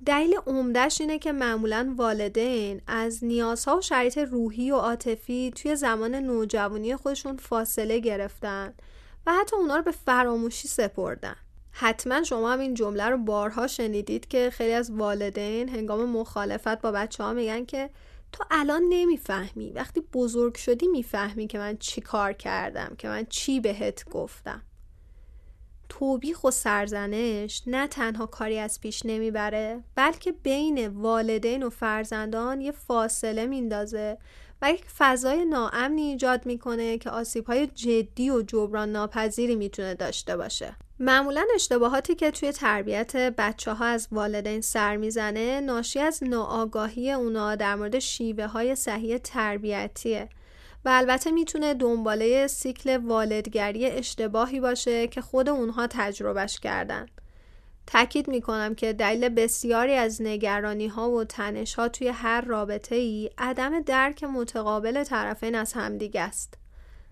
[0.07, 6.15] دلیل عمدهش اینه که معمولا والدین از نیازها و شرایط روحی و عاطفی توی زمان
[6.15, 8.75] نوجوانی خودشون فاصله گرفتن
[9.27, 11.37] و حتی اونا رو به فراموشی سپردن.
[11.71, 16.93] حتما شما هم این جمله رو بارها شنیدید که خیلی از والدین هنگام مخالفت با
[16.93, 17.91] بچه ها میگن که
[18.33, 23.61] تو الان نمی‌فهمی وقتی بزرگ شدی می‌فهمی که من چی کار کردم که من چی
[23.61, 24.63] بهت گفتم.
[25.89, 32.73] توبیخ و سرزنش نه تنها کاری از پیش نمی‌بره بلکه بین والدین و فرزندان یه
[32.73, 34.19] فاصله میندازه
[34.63, 40.77] و یک فضای ناامنی ایجاد می‌کنه که آسیبهای جدی و جبران ناپذیری می‌تونه داشته باشه.
[41.01, 47.55] معمولا اشتباهاتی که توی تربیت بچه ها از والدین سر می‌زنه ناشی از ناآگاهی اونا
[47.55, 50.29] در مورد شیوه های صحیح تربیتیه.
[50.85, 57.07] و البته می‌تونه دنباله سیکل والدگری اشتباهی باشه که خود اونها تجربهش کردن.
[57.87, 63.31] تاکید می‌کنم که دلیل بسیاری از نگرانی ها و تنش ها توی هر رابطه ای
[63.39, 66.55] عدم درک متقابل طرفین از همدیگه است.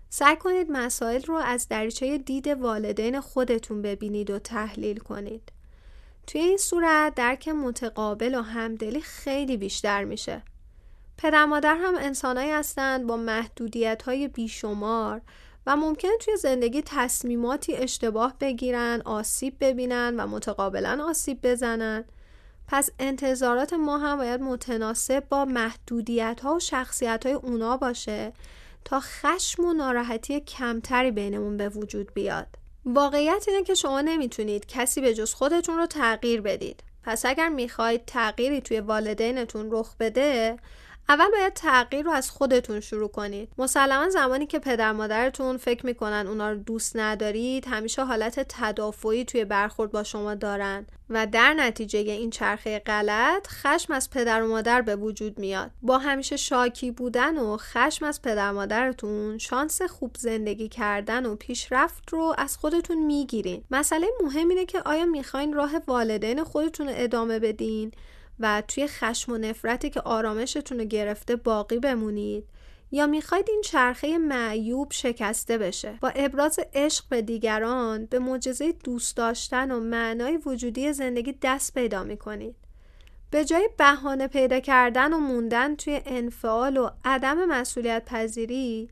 [0.09, 5.51] سعی کنید مسائل رو از دریچه دید والدین خودتون ببینید و تحلیل کنید.
[6.27, 10.41] توی این صورت درک متقابل و همدلی خیلی بیشتر میشه.
[11.17, 15.21] پدر مادر هم انسانهایی هستند با محدودیت های بیشمار
[15.65, 22.05] و ممکن توی زندگی تصمیماتی اشتباه بگیرن، آسیب ببینن و متقابلا آسیب بزنن.
[22.67, 28.33] پس انتظارات ما هم باید متناسب با محدودیت ها و شخصیت های اونا باشه
[28.85, 32.47] تا خشم و ناراحتی کمتری بینمون به وجود بیاد.
[32.85, 36.83] واقعیت اینه که شما نمی‌تونید کسی به جز خودتون رو تغییر بدید.
[37.03, 40.57] پس اگر می‌خواید تغییری توی والدینتون رخ بده
[41.09, 43.49] اول باید تغییر رو از خودتون شروع کنید.
[43.57, 49.45] مسلما زمانی که پدر مادرتون فکر می‌کنن اونا رو دوست ندارید همیشه حالت تدافعی توی
[49.45, 54.81] برخورد با شما دارن و در نتیجه این چرخه غلط خشم از پدر و مادر
[54.81, 55.71] به وجود میاد.
[55.81, 62.09] با همیشه شاکی بودن و خشم از پدر مادرتون شانس خوب زندگی کردن و پیشرفت
[62.09, 63.63] رو از خودتون می‌گیرین.
[63.71, 67.91] مسئله مهم اینه که آیا می‌خواین راه والدین خودتون رو ادامه بدین؟
[68.39, 72.43] و توی خشم و نفرتی که آرامشتون رو گرفته باقی بمونید.
[72.91, 75.97] یا می‌خواید این چرخه معیوب شکسته بشه.
[76.01, 82.03] با ابراز عشق به دیگران به معجزه دوست داشتن و معنای وجودی زندگی دست پیدا
[82.03, 82.55] می‌کنید.
[83.31, 88.89] به جای بهانه پیدا کردن و موندن توی انفعال و عدم مسئولیت پذیری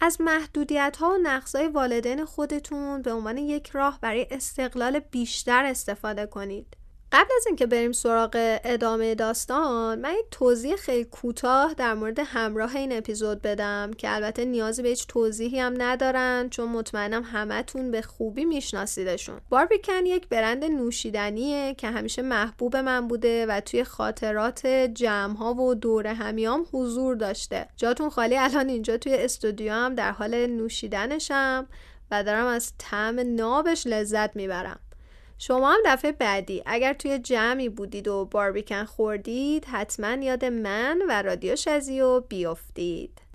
[0.00, 5.64] از محدودیت ها و نقص های والدین خودتون به عنوان یک راه برای استقلال بیشتر
[5.64, 6.76] استفاده کنید.
[7.12, 12.76] قبل از اینکه بریم سراغ ادامه داستان من یک توضیح خیلی کوتاه در مورد همراه
[12.76, 18.02] این اپیزود بدم که البته نیازی به هیچ توضیحی هم ندارن چون مطمئنم همتون به
[18.02, 19.40] خوبی میشناسیدشون.
[19.48, 25.74] باربیکن یک برند نوشیدنیه که همیشه محبوب من بوده و توی خاطرات جمع ها و
[25.74, 27.68] دور همیام حضور داشته.
[27.76, 31.66] جاتون خالی الان اینجا توی استودیو هم در حال نوشیدنشم
[32.10, 34.80] و دارم از طعم نابش لذت می‌برم.
[35.38, 36.62] شما هم دفعه بعدی.
[36.66, 43.26] اگر توی جمعی بودید و باربیکن خوردید حتما یاد من و رادیو شزیو بیافتید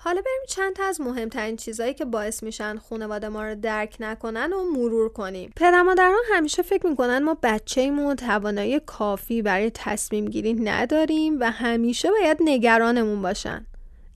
[0.00, 4.52] حالا بریم چند تا از مهمترین چیزهایی که باعث میشن خانواده ما رو درک نکنن
[4.52, 5.52] و مرور کنیم.
[5.56, 12.10] پدر مادران همیشه فکر می‌کنن ما بچه‌مون توانایی کافی برای تصمیم گیری نداریم و همیشه
[12.10, 13.66] باید نگرانمون باشن.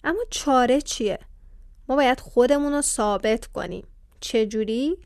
[0.04, 1.18] اما چاره چیه؟
[1.88, 3.86] ما باید خودمون رو ثابت کنیم.
[4.20, 4.98] چجوری؟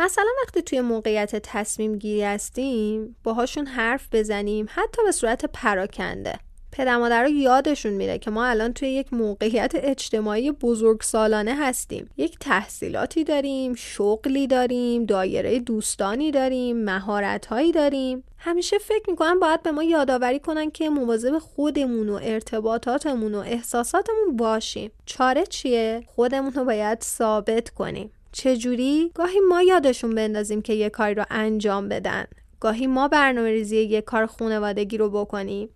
[0.00, 6.38] مثلا وقتی توی موقعیت تصمیم گیری هستیم باهاشون حرف بزنیم حتی به صورت پراکنده.
[6.72, 12.10] پدر مادر یادشون میره که ما الان توی یک موقعیت اجتماعی بزرگ سالانه هستیم.
[12.16, 18.24] یک تحصیلاتی داریم شغلی داریم دایره دوستانی داریم مهارت هایی داریم.
[18.38, 24.36] همیشه فکر می‌کنم باید به ما یادآوری کنن که مواظب خودمون و ارتباطاتمون و احساساتمون
[24.36, 24.90] باشیم.
[25.06, 28.10] چاره چیه؟ خودمون رو باید ثابت کنیم.
[28.32, 32.24] چجوری؟ گاهی ما یادشون بندازیم که یه کاری رو انجام بدن.
[32.60, 35.68] گاهی ما برنامه ریزی یه کار خونوادگی رو بکنیم.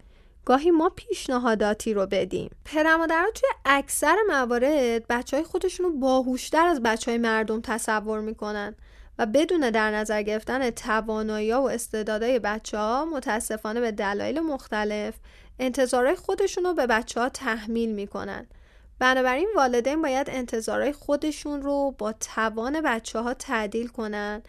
[0.44, 2.50] گاهی ما پیشنهاداتی رو بدیم.
[2.64, 8.20] پدر مادرها توی اکثر موارد بچه های خودشون رو باهوشتر از بچه های مردم تصور
[8.20, 8.74] می‌کنن
[9.18, 15.14] و بدون در نظر گرفتن توانایی و استعدادهای بچه ها متاسفانه به دلایل مختلف
[15.58, 18.46] انتظارهای خودشون رو به بچه ها تحمیل می‌کنن.
[18.98, 24.42] بنابراین والدین باید انتظارهای خودشون رو با توان بچه ها تعدیل کنن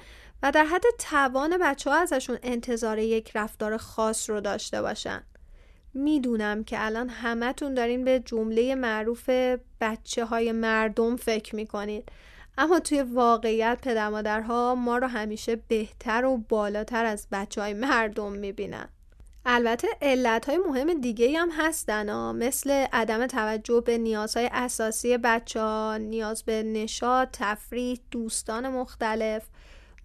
[0.44, 5.24] و در حد توان بچه ها ازشون انتظار یک رفتار خاص رو داشته باشن.
[5.94, 9.30] می‌دونم که الان همتون دارین به جمله معروف
[9.82, 12.12] بچه های مردم فکر می‌کنید
[12.58, 18.32] اما توی واقعیت پدر مادرها ما رو همیشه بهتر و بالاتر از بچه های مردم
[18.32, 18.90] می‌بینن.
[19.46, 25.60] البته علت های مهم دیگه هم هستن ها مثل عدم توجه به نیازهای اساسی بچه
[25.62, 29.44] ها نیاز به نشاط، تفریح، دوستان مختلف.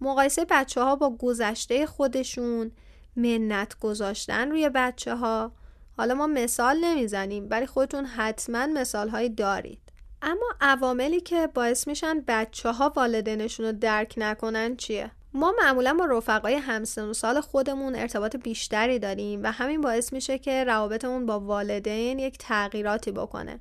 [0.01, 2.71] مقایسه بچه ها با گذشته خودشون
[3.15, 5.51] منت گذاشتن روی بچه ها.
[5.97, 9.79] حالا ما مثال نمی‌زنیم ولی خودتون حتما مثال هایی دارید.
[10.21, 16.05] اما عواملی که باعث میشن بچه ها والدینشون رو درک نکنن چیه؟ ما معمولا با
[16.05, 21.39] رفقای همسن و سال خودمون ارتباط بیشتری داریم و همین باعث میشه که روابطمون با
[21.39, 23.59] والدین یک تغییراتی بکنه.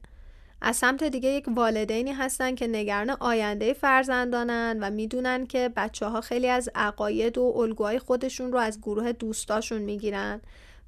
[0.63, 6.21] از سمت دیگه یک والدینی هستن که نگران آینده فرزندانن و می‌دونن که بچه ها
[6.21, 10.41] خیلی از عقاید و الگوهای خودشون رو از گروه دوستاشون می‌گیرن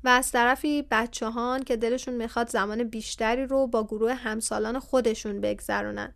[0.04, 5.40] و از طرفی بچه هان که دلشون می‌خواد زمان بیشتری رو با گروه همسالان خودشون
[5.40, 6.14] بگذرونن.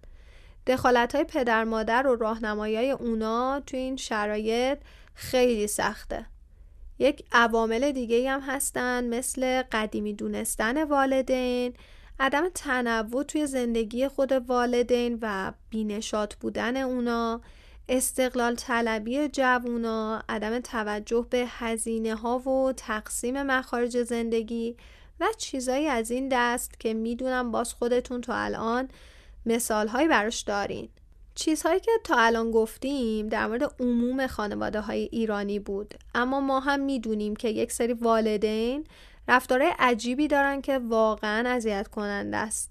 [0.66, 4.78] دخالت های پدر مادر و راهنمایی های اونا تو این شرایط
[5.14, 6.26] خیلی سخته.
[6.98, 11.74] یک عوامل دیگه هم هستن مثل قدیمی دونستن والدین
[12.20, 17.40] عدم تنوع توی زندگی خود والدین و بینشات بودن اونا
[17.88, 24.76] استقلال طلبی جوونا عدم توجه به هزینه ها و تقسیم مخارج زندگی
[25.20, 28.88] و چیزایی از این دست که می‌دونم باز خودتون تو الان
[29.46, 30.88] مثال هایی براش دارین.
[31.34, 35.94] چیزهایی که تا الان گفتیم در مورد عموم خانواده های ایرانی بود.
[36.14, 38.86] اما ما هم می‌دونیم که یک سری والدین
[39.28, 42.70] رفتارهای عجیبی دارن که واقعا اذیت کننده است.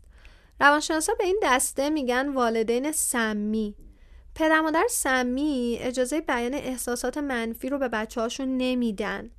[0.59, 3.76] روانشناسا به این دسته میگن والدین سمی.
[4.36, 9.32] پدر مادر سمی اجازه بیان احساسات منفی رو به بچه هاشون نمیدن.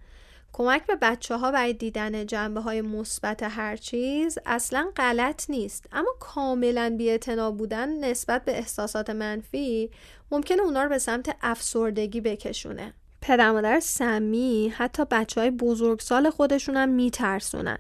[0.59, 5.85] کمک به بچه ها برای دیدن جنبه های مثبت هر چیز اصلا غلط نیست.
[5.93, 7.19] اما کاملا بی
[7.59, 9.91] بودن نسبت به احساسات منفی
[10.31, 12.93] ممکنه اونا رو به سمت افسردگی بکشونه.
[13.21, 17.79] پدر مادر سمی حتی بچه های بزرگسال خودشون هم میترسونن.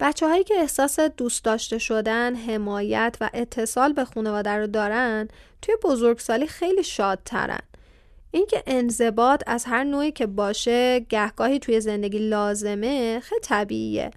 [0.00, 5.28] بچه هایی که احساس دوست داشته شدن، حمایت و اتصال به خانواده رو دارن
[5.62, 7.60] توی بزرگسالی خیلی شادترن.
[8.30, 14.10] اینکه انضباط از هر نوعی که باشه گهگاهی توی زندگی لازمه خیلی طبیعیه.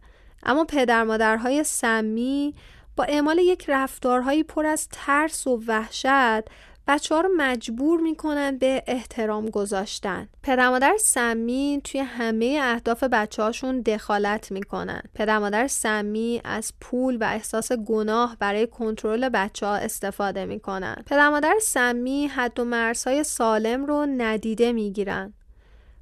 [0.43, 2.53] اما پدر مادرهای سمی
[2.95, 6.41] با اعمال یک رفتارهایی پر از ترس و وحشت
[6.87, 10.27] بچه ها رو مجبور می‌کنن به احترام گذاشتن.
[10.43, 15.01] پدر مادر سمی توی همه اهداف بچه هاشون دخالت می‌کنن.
[15.15, 20.95] پدر مادر سمی از پول و احساس گناه برای کنترل بچه ها استفاده می‌کنن.
[21.05, 25.33] پدر مادر سمی حد و مرزهای سالم رو ندیده می‌گیرن.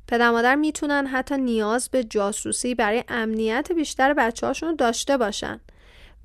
[0.07, 5.59] پدر مادر می‌تونن حتی نیاز به جاسوسی برای امنیت بیشتر بچه هاشون داشته باشن.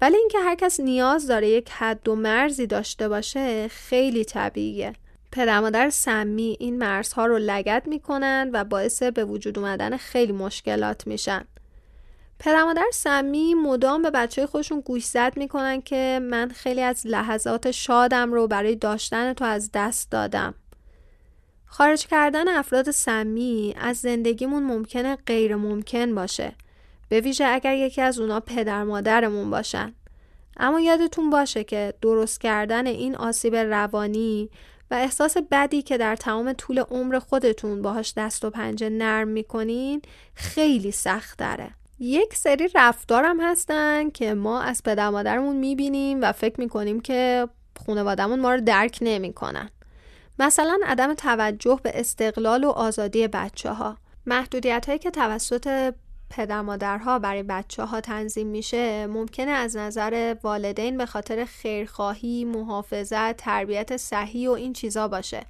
[0.04, 4.92] ولی اینکه هر کس نیاز داره یک حد و مرزی داشته باشه خیلی طبیعیه.
[5.32, 11.06] پدر مادر سمی این مرزها رو لگت می‌کنن و باعث به وجود اومدن خیلی مشکلات
[11.06, 11.44] میشن.
[12.38, 18.32] پدر مادر سمی مدام به بچه خودشون گوشزد می‌کنن که من خیلی از لحظات شادم
[18.32, 20.54] رو برای داشتن تو از دست دادم.
[21.66, 26.52] خارج کردن افراد سمی از زندگیمون ممکنه غیر ممکن باشه.
[27.14, 29.94] به ویژه اگر یکی از اونا پدر مادرمون باشن.
[30.56, 34.50] اما یادتون باشه که درست کردن این آسیب روانی
[34.90, 40.02] و احساس بدی که در تمام طول عمر خودتون باهاش دست و پنجه نرم می‌کنین
[40.34, 46.60] خیلی سخت داره یک سری رفتارم هستن که ما از پدر مادرمون می‌بینیم و فکر
[46.60, 47.48] می‌کنیم که
[47.86, 49.70] خانوادهمون ما رو درک نمی‌کنن.
[50.38, 53.96] مثلا عدم توجه به استقلال و آزادی بچه ها
[54.26, 55.94] محدودیت هایی که توسط
[56.30, 63.36] پدر مادرها برای بچه ها تنظیم میشه ممکنه از نظر والدین به خاطر خیرخواهی، محافظت،
[63.36, 65.46] تربیت صحیح و این چیزا باشه.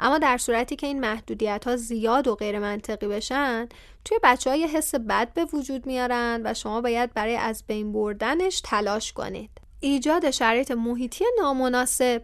[0.00, 3.68] اما در صورتی که این محدودیت ها زیاد و غیر منطقی بشن
[4.04, 8.60] توی بچه های حس بد به وجود میارن و شما باید برای از بین بردنش
[8.64, 9.50] تلاش کنید.
[9.80, 12.22] ایجاد شرایط محیطی نامناسب.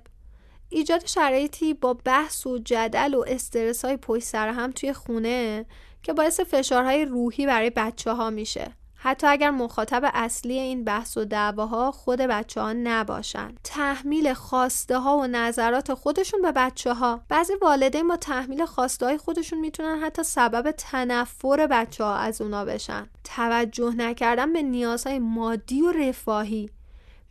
[0.69, 5.67] ایجاد شرایطی با بحث و جدل و استرس های پشت سر هم توی خونه
[6.07, 8.73] که باعث فشارهای روحی برای بچه ها میشه.
[8.95, 13.55] حتی اگر مخاطب اصلی این بحث و دعواها خود بچه ها نباشن.
[13.65, 19.19] تحمیل خواسته ها و نظرات خودشون به بچه ها بعضی والدین با تحمیل خواسته های
[19.19, 23.07] خودشون می‌تونن حتی سبب تنفر بچه ها از اونا بشن.
[23.25, 26.71] توجه نکردن به نیازهای مادی و رفاهی.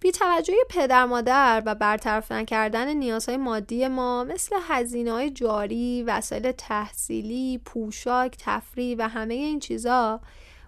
[0.06, 6.52] بی توجه پدر مادر و برطرف نکردن نیازهای مادی ما مثل هزینه های جاری، وسایل
[6.52, 10.20] تحصیلی، پوشاک، تفریح و همه این چیزا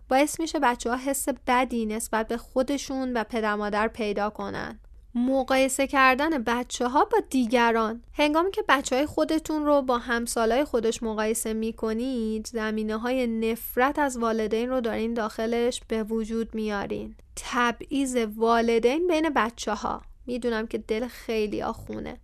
[0.09, 4.79] باعث میشه بچه ها حس بدی نسبت به خودشون و پدر مادر پیدا کنن.
[5.17, 8.03] مقایسه کردن بچه ها با دیگران.
[8.13, 13.99] هنگامی که بچه های خودتون رو با همسالای خودش مقایسه می کنید زمینه های نفرت
[13.99, 17.15] از والدین رو دارین داخلش به وجود میارین.
[17.35, 22.17] تبعیض والدین بین بچه ها می‌دونم که دل خیلی آخونه.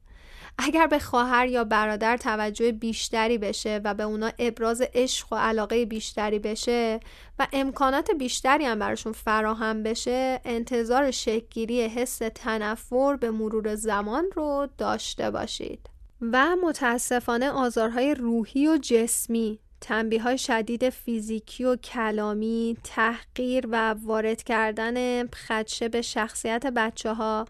[0.58, 5.86] اگر به خواهر یا برادر توجه بیشتری بشه و به اونا ابراز عشق و علاقه
[5.86, 7.00] بیشتری بشه
[7.40, 14.68] و امکانات بیشتری هم براشون فراهم بشه انتظار شکگیری حس تنفر به مرور زمان رو
[14.78, 15.90] داشته باشید.
[16.32, 24.44] و متاسفانه آزارهای روحی و جسمی تنبیه های شدید فیزیکی و کلامی تحقیر و وارد
[24.44, 27.46] کردن خدشه به شخصیت بچه ها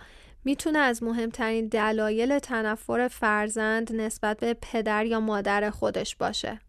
[0.46, 6.60] می‌تونه از مهمترین دلایل تنفر فرزند نسبت به پدر یا مادر خودش باشه.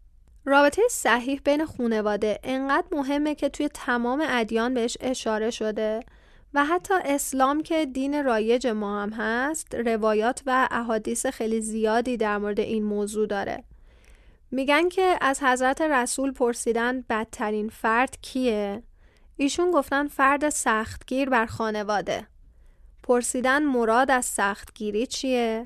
[0.45, 5.99] رابطه صحیح بین خونواده انقدر مهمه که توی تمام ادیان بهش اشاره شده
[6.53, 12.37] و حتی اسلام که دین رایج ما هم هست روایات و احادیث خیلی زیادی در
[12.37, 13.63] مورد این موضوع داره.
[14.51, 18.83] میگن که از حضرت رسول پرسیدن بدترین فرد کیه؟
[19.37, 22.27] ایشون گفتن فرد سختگیر بر خانواده.
[23.05, 25.63] پرسیدن مراد از سختگیری چیه؟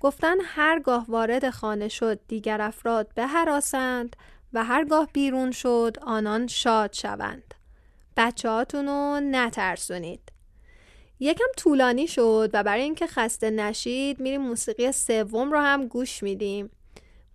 [0.00, 4.16] گفتن هرگاه وارد خانه شد دیگر افراد بهراسند
[4.52, 7.54] و هرگاه بیرون شد آنان شاد شوند.
[8.16, 10.20] بچه هاتونو نترسونید.
[11.20, 16.70] یکم طولانی شد و برای اینکه خسته نشید میریم موسیقی سوم رو هم گوش میدیم.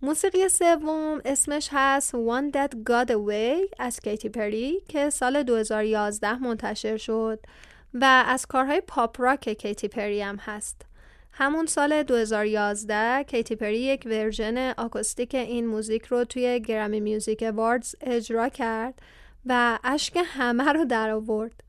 [0.02, 6.98] موسیقی سوم اسمش هست One That Got Away از کیتی پری که سال 2011 منتشر
[6.98, 7.40] شد
[7.94, 10.82] و از کارهای پاپ راک کیتی پری هم هست
[11.32, 17.96] همون سال 2011 کیتی پری یک version آکوستیک این موزیک رو توی Grammy Music Awards
[18.02, 19.02] اجرا کرد
[19.46, 21.64] و اشک همه رو در آورد.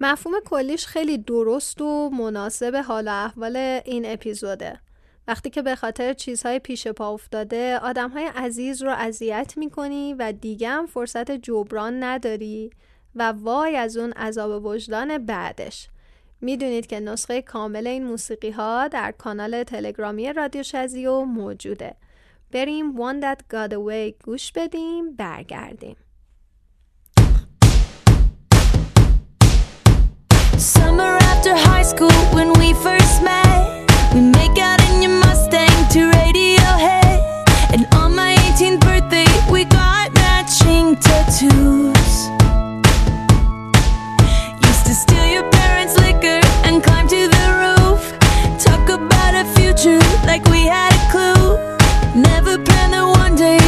[0.00, 4.80] مفهوم کلیش خیلی درست و مناسب حال و احوال این اپیزوده.
[5.28, 10.68] وقتی که به خاطر چیزهای پیش پا افتاده آدمهای عزیز رو اذیت می‌کنی و دیگه
[10.68, 12.70] هم فرصت جبران نداری
[13.16, 15.88] و وای از اون عذاب وجدان بعدش.
[16.40, 21.94] می‌دونید که نسخه کامل این موسیقی ها در کانال تلگرامی رادیو شزیو موجوده.
[22.52, 25.96] بریم One That Got Away گوش بدیم برگردیم.
[30.74, 33.64] Summer after high school when we first met
[34.14, 34.83] We make out
[52.62, 53.63] Planned that one day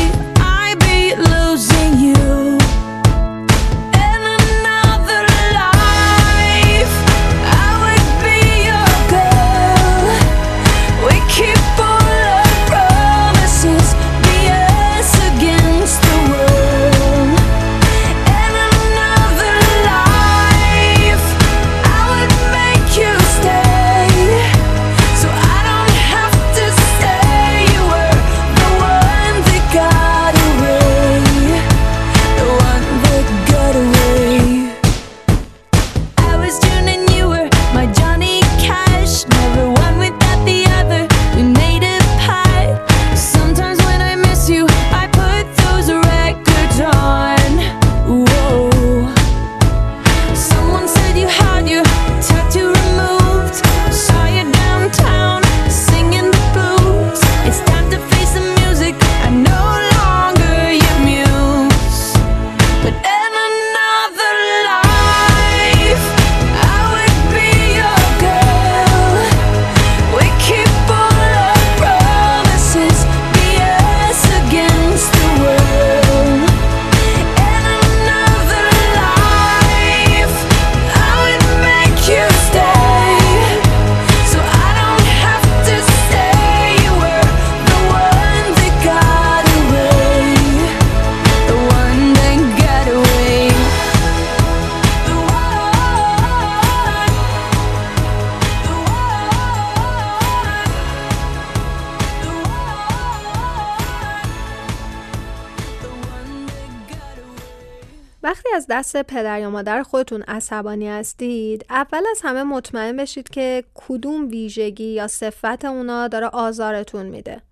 [108.97, 114.85] دست پدر یا مادر خودتون عصبانی هستید؟ اول از همه مطمئن بشید که کدوم ویژگی
[114.85, 117.43] یا صفت اونا داره آزارتون میده.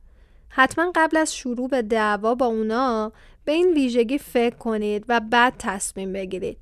[0.48, 3.12] حتما قبل از شروع به دعوا با اونا
[3.44, 6.58] به این ویژگی فکر کنید و بعد تصمیم بگیرید.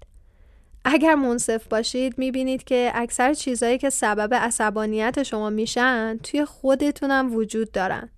[0.85, 7.73] اگر منصف باشید می‌بینید که اکثر چیزهایی که سبب عصبانیت شما میشن توی خودتونم وجود
[7.73, 8.09] دارن.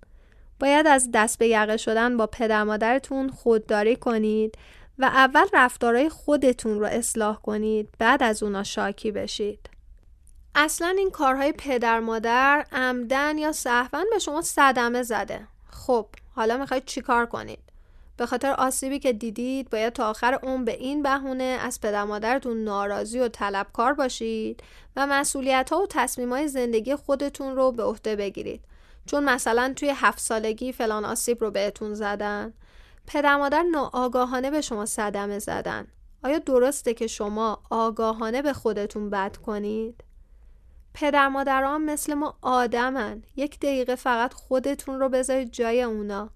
[0.59, 4.57] باید از دست به یقه شدن با پدر مادرتون خودداری کنید
[4.99, 9.69] و اول رفتارهای خودتون رو اصلاح کنید بعد از اونا شاکی بشید.
[10.55, 15.47] اصلا این کارهای پدر مادر عمدن یا سهوا به شما صدمه زده.
[15.69, 17.59] خب حالا می‌خواید چیکار کنید؟
[18.17, 22.63] به خاطر آسیبی که دیدید باید تا آخر عمر به این بهونه از پدر مادرتون
[22.63, 24.63] ناراضی و طلبکار باشید
[24.95, 28.61] و مسئولیت ها و تصمیم های زندگی خودتون رو به عهده بگیرید.
[29.05, 32.53] چون مثلا توی هفت سالگی فلان آسیب رو بهتون زدن.
[33.07, 35.87] پدر مادر ناآگاهانه به شما صدمه زدن.
[36.23, 40.03] آیا درسته که شما آگاهانه به خودتون بد کنید؟
[40.93, 43.23] پدر مادران مثل ما آدمن.
[43.35, 46.29] یک دقیقه فقط خودتون رو بذارید جای اونا.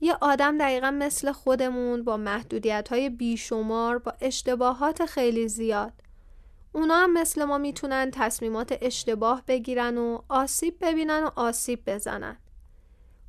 [0.00, 5.92] یه آدم دقیقا مثل خودمون با محدودیت های بیشمار با اشتباهات خیلی زیاد.
[6.72, 12.36] اونا هم مثل ما می‌تونن تصمیمات اشتباه بگیرن و آسیب ببینن و آسیب بزنن.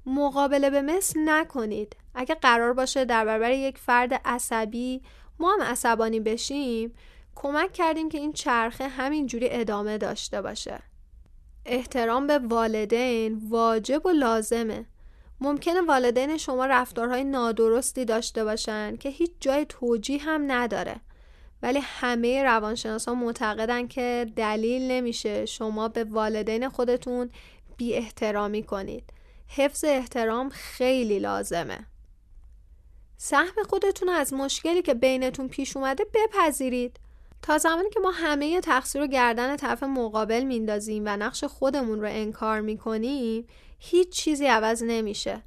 [0.10, 1.96] مقابله به مثل نکنید.
[2.16, 5.02] اگه قرار باشه در برابر یک فرد عصبی
[5.40, 6.94] ما هم عصبانی بشیم
[7.36, 10.80] کمک کردیم که این چرخه همینجوری ادامه داشته باشه.
[11.66, 14.86] احترام به والدین واجب و لازمه.
[15.42, 20.96] ممکنه والدین شما رفتارهای نادرستی داشته باشن که هیچ جای توجیه هم نداره.
[21.64, 27.30] ولی همه روانشناسان معتقدن که دلیل نمیشه شما به والدین خودتون
[27.78, 29.14] بی احترامی کنید.
[29.52, 31.86] حفظ احترام خیلی لازمه.
[33.18, 37.00] سهم خودتون از مشکلی که بینتون پیش اومده بپذیرید.
[37.42, 42.08] تا زمانی که ما همه تقصیر رو گردن طرف مقابل میندازیم و نقش خودمون رو
[42.10, 43.48] انکار می‌کنیم
[43.80, 45.42] هیچ چیزی عوض نمیشه.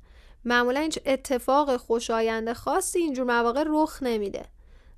[0.44, 4.44] معمولا هیچ اتفاق خوشایند خاصی اینجور مواقع رخ نمیده.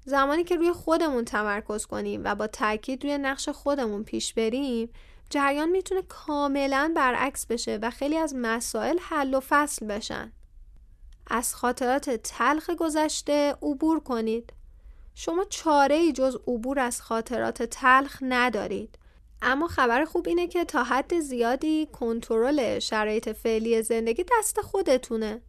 [0.05, 4.89] زمانی که روی خودمون تمرکز کنیم و با تاکید روی نقش خودمون پیش بریم
[5.31, 10.33] جریان می‌تونه کاملا برعکس بشه و خیلی از مسائل حل و فصل بشن.
[11.27, 14.53] از خاطرات تلخ گذشته عبور کنید.
[15.15, 18.99] شما چاره ای جز عبور از خاطرات تلخ ندارید.
[19.43, 25.43] اما خبر خوب اینه که تا حد زیادی کنترل شرایط فعلی زندگی دست خودتونه.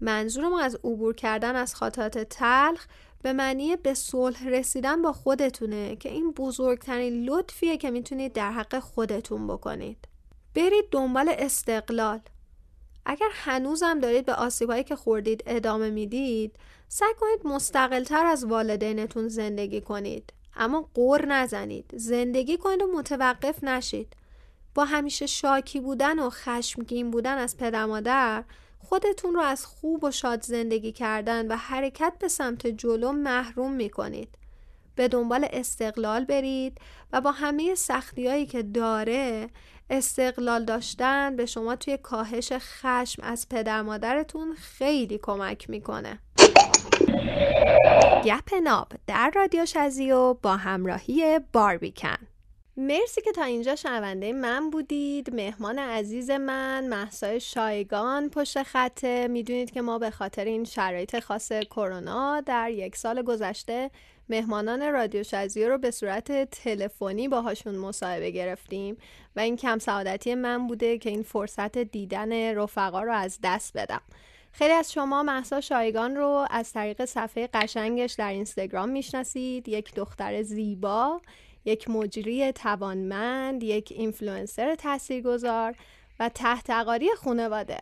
[0.00, 2.86] منظور ما از عبور کردن از خاطرات تلخ
[3.22, 8.78] به معنی به صلح رسیدن با خودتونه که این بزرگترین لطفیه که می‌تونید در حق
[8.78, 10.08] خودتون بکنید.
[10.54, 12.20] برید دنبال استقلال.
[13.06, 16.56] اگر هنوزم دارید به آسیبهایی که خوردید ادامه می‌دید
[16.88, 20.32] سعی کنید مستقلتر از والدینتون زندگی کنید.
[20.56, 21.90] اما قور نزنید.
[21.96, 24.16] زندگی کنید و متوقف نشید.
[24.74, 28.44] با همیشه شاکی بودن و خشمگین بودن از پدر مادر
[28.92, 33.90] خودتون رو از خوب و شاد زندگی کردن و حرکت به سمت جلو محروم می
[33.90, 34.28] کنید.
[34.94, 36.78] به دنبال استقلال برید
[37.12, 39.48] و با همه سختی هایی که داره
[39.90, 46.18] استقلال داشتن به شما توی کاهش خشم از پدر مادرتون خیلی کمک می‌کنه.
[48.24, 52.31] گپ ناب در رادیو شزیو با همراهی باربیکن
[52.76, 55.34] مرسی که تا اینجا شنونده من بودید.
[55.34, 59.28] مهمان عزیز من محسای شایگان پشت خطه.
[59.28, 63.90] می‌دونید که ما به خاطر این شرایط خاص کرونا در یک سال گذشته
[64.28, 68.96] مهمانان رادیو شزیو رو به صورت تلفنی باهاشون مصاحبه گرفتیم
[69.36, 74.00] و این کم سعادتی من بوده که این فرصت دیدن رفقا رو از دست بدم.
[74.52, 79.68] خیلی از شما مهسا شایگان رو از طریق صفحه قشنگش در اینستاگرام می‌شناسید.
[79.68, 81.20] یک دختر زیبا.
[81.64, 85.74] یک مجری توانمند یک اینفلوئنسر تاثیرگذار
[86.20, 87.78] و ته‌تغاری خانواده.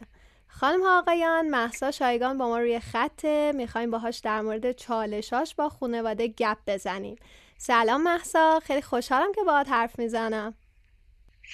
[0.49, 5.69] خانم ها آقایان مهسا شایگان با ما روی خطه می‌خوایم باهاش در مورد چالشاش با
[5.69, 7.17] خانواده گپ بزنیم.
[7.59, 10.55] سلام محسا خیلی خوشحالم که باهات حرف می‌زنم.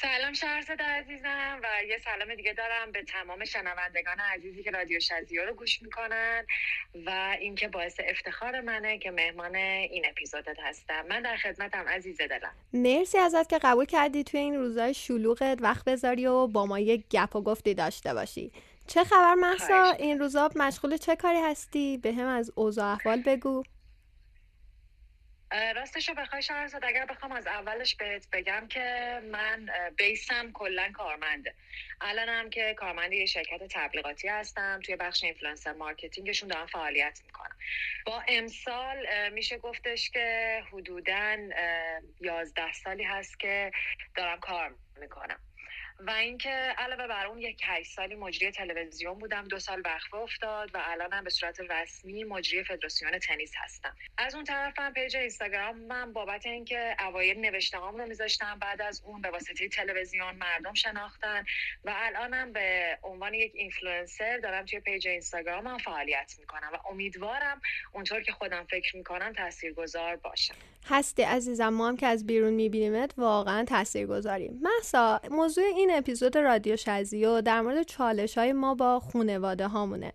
[0.03, 5.45] سلام شهرزاد عزیزم و یه سلام دیگه دارم به تمام شنوندگان عزیزی که رادیو شزیو
[5.45, 6.47] رو گوش می‌کنن
[7.07, 11.07] و اینکه باعث افتخار منه که مهمان این اپیزودت هستم.
[11.09, 12.53] من در خدمتم عزیز دلم.
[12.73, 17.09] مرسی ازت که قبول کردی توی این روزای شلوغت وقت بذاری و با ما یک
[17.11, 18.53] گپ و گفتی داشته باشی.
[18.87, 23.63] چه خبر محسا این روزا مشغول چه کاری هستی؟ به هم از اوضاع احوال بگو.
[25.51, 30.91] راستش رو بخوای شهرزاد اگر بخوام از اولش بهت بگم که من base م کلا
[30.95, 31.55] کارمنده.
[32.01, 34.81] الانم که کارمند یه شرکت تبلیغاتی هستم.
[34.85, 37.57] توی بخش influencer marketing شون دارم فعالیت می‌کنم.
[38.07, 41.37] با امسال میشه گفتش که حدودا
[42.21, 43.73] یازده سالی هست که
[44.15, 45.41] دارم کار می‌کنم.
[45.99, 50.71] و اینکه علاوه بر اون یک هشت سالی مجری تلویزیون بودم دو سال وقفه افتاد
[50.75, 53.97] و الانم به صورت رسمی مجری فدراسیون تنیس هستم.
[54.19, 59.21] از اون طرفم پیج اینستاگرام من بابت اینکه اوایل نوشته رو میذاشتم بعد از اون
[59.21, 61.45] به واسطه تلویزیون مردم شناختن
[61.85, 67.61] و الانم به عنوان یک اینفلوئنسر دارم توی پیج اینستاگرامم فعالیت می‌کنم و امیدوارم
[67.93, 70.55] اونطور که خودم فکر می‌کنم تاثیرگذار باشم.
[70.89, 74.61] هستی عزیزم ما هم که از بیرون میبینیمت واقعا تاثیرگذاریم.
[74.63, 80.13] مهسا موضوع این اپیزود رادیو شزیو در مورد چالش های ما با خونواده هامونه.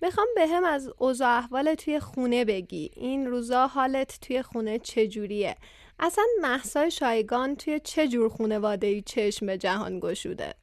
[0.00, 2.90] می‌خوام بهم از اوضاع احوال توی خونه بگی.
[2.96, 5.56] این روزا حالت توی خونه چجوریه؟
[5.98, 10.54] اصلا مهسا شایگان توی چه جور خونواده ای چشم به جهان گشوده؟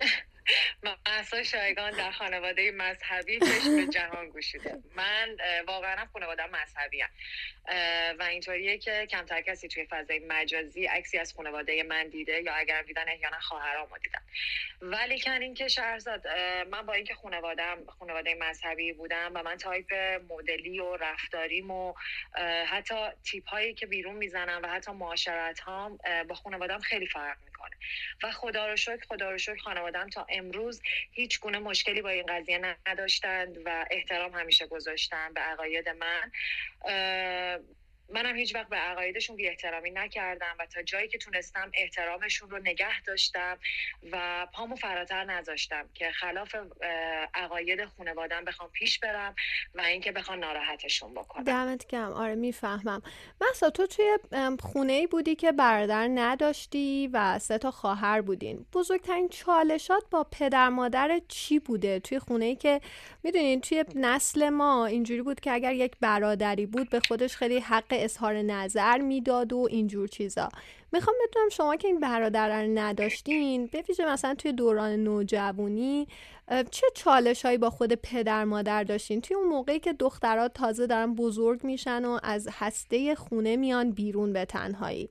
[1.06, 5.36] محسا شایگان در خانواده مذهبی چشم جهان گشوده من
[5.66, 7.10] واقعا خانواده مذهبی هم.
[8.18, 12.82] و اینطوریه که کمتر کسی توی فضای مجازی عکسی از خانواده من دیده یا اگر
[12.82, 14.20] دیدن احیانا خواهرامو دیدن
[14.80, 16.28] ولی کن اینکه شهرزاد
[16.70, 19.94] من با اینکه خانوادم خانواده مذهبی بودم و من تایپ
[20.30, 21.94] مدلی و رفتاریم و
[22.66, 27.53] حتی تیپ هایی که بیرون می‌زنم و حتی معاشرت هام با خانوادم خیلی فرق می‌کنه.
[28.22, 32.26] و خدا رو شکر خدا رو شکر خانوادم تا امروز هیچ گونه مشکلی با این
[32.26, 36.32] قضیه نداشتند و احترام همیشه گذاشتن به عقاید من.
[38.08, 42.58] منم هیچ وقت به عقایدشون بی احترامی نکردم و تا جایی که تونستم احترامشون رو
[42.58, 43.58] نگه داشتم
[44.12, 46.54] و پامو فراتر نذاشتم که خلاف
[47.34, 49.34] عقاید خانوادم بخوام پیش برم
[49.74, 51.44] و اینکه بخوام ناراحتشون بکنم.
[51.44, 53.02] دمت گم آره می‌فهمم.
[53.50, 54.18] مثلا تو توی
[54.60, 58.66] خونه بودی که برادر نداشتی و سه تا خواهر بودین.
[58.72, 62.80] بزرگترین چالشات با پدر مادر چی بوده؟ توی خونه که
[63.24, 67.84] می‌دونین توی نسل ما اینجوری بود که اگر یک برادری بود به خودش خیلی حق
[67.90, 70.48] اظهار نظر می‌داد و اینجور چیزا.
[70.92, 76.08] می‌خوام بدونم شما که این برادر رو نداشتین به مثلا توی دوران نوجوانی
[76.70, 81.14] چه چالش هایی با خود پدر مادر داشتین؟ توی اون موقعی که دخترها تازه دارن
[81.14, 85.10] بزرگ میشن و از هسته خونه میان بیرون به تنهایی.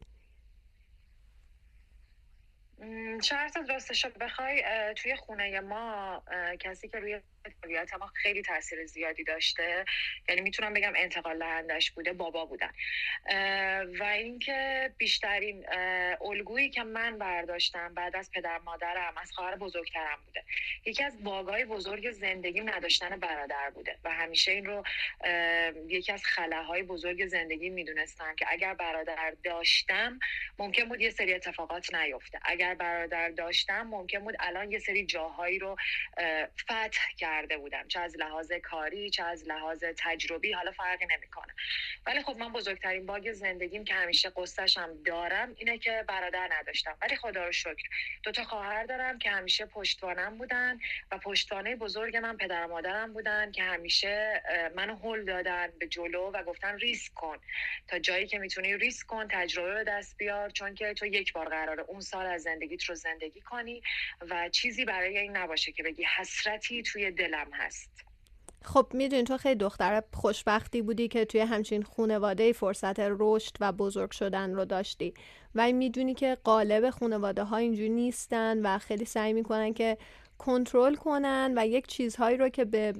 [3.23, 4.63] شاید راستش بخوای
[4.95, 6.21] توی خونه ما
[6.59, 9.85] کسی که روی تربیت ما خیلی تاثیر زیادی داشته.
[10.29, 12.71] یعنی می‌تونم بگم انتقال دهندش بوده بابا بودن.
[13.99, 15.65] و اینکه بیشترین
[16.21, 20.43] الگویی که من برداشتم بعد از پدر مادرم از خواهر بزرگترم بوده.
[20.85, 24.83] یکی از باگای بزرگ زندگی نداشتن برادر بوده و همیشه این رو
[25.87, 30.19] یکی از خلاهای بزرگ زندگی می‌دونستم که اگر برادر داشتم
[30.59, 32.39] ممکن بود یه سری اتفاقات نیفته.
[32.45, 35.75] اگر برادر داشتم ممکن بود الان یه سری جاهایی رو
[36.61, 37.01] فتح
[37.33, 37.87] کرده بودم.
[37.87, 41.53] چه از لحاظ کاری چه از لحاظ تجربی حالا فرقی نمی‌کنه.
[42.05, 46.97] ولی خب من بزرگترین باگ زندگیم که همیشه قصهشم دارم اینه که برادر نداشتم.
[47.01, 47.83] ولی خدا رو شکر.
[48.23, 50.79] دو تا خواهر دارم که همیشه پشتوانم بودن
[51.11, 54.43] و پشتوانه بزرگ من پدر و مادرم بودن که همیشه
[54.75, 57.37] منو هل دادن به جلو و گفتن ریسک کن.
[57.87, 61.49] تا جایی که می‌تونی ریسک کن تجربه به دست بیار چون که تو یک بار
[61.49, 63.81] قراره اون سال از زندگیت رو زندگی کنی
[64.29, 67.89] و چیزی برای این نباشه که بگی حسرتی توی دلم هست.
[68.65, 74.11] خب می‌دونی تو خیلی دختر خوشبختی بودی که توی همچین خونواده فرصت رشد و بزرگ
[74.11, 75.13] شدن رو داشتی.
[75.55, 79.97] و می‌دونی که قالب خونواده ها اینجوری نیستن و خیلی سعی می‌کنن که
[80.45, 82.93] کنترل کنن و یک چیزهایی رو که به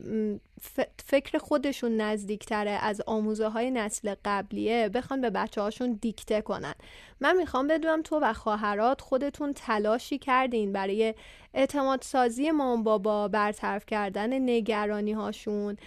[1.06, 6.74] فکر خودشون نزدیکتره از آموزه های نسل قبلیه بخوان به بچه هاشون دیکته کنن.
[7.20, 11.14] من می‌خوام بدونم تو و خواهرات خودتون تلاشی کردین برای
[11.54, 15.78] اعتماد سازی مام بابا برطرف کردن نگرانی هاشون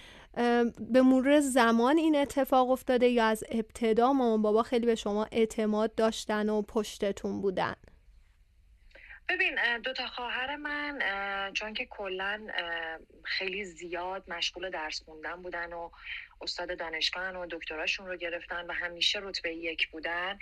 [0.79, 5.95] به مرور زمان این اتفاق افتاده یا از ابتدا مامان بابا خیلی به شما اعتماد
[5.95, 7.73] داشتن و پشتتون بودن؟
[9.29, 10.99] ببین دو تا خواهر من
[11.53, 12.47] چون که کلا
[13.25, 15.89] خیلی زیاد مشغول درس خوندن بودن و
[16.41, 20.39] استاد دانشگاه و دکتراشون رو گرفتن و همیشه رتبه یک بودن.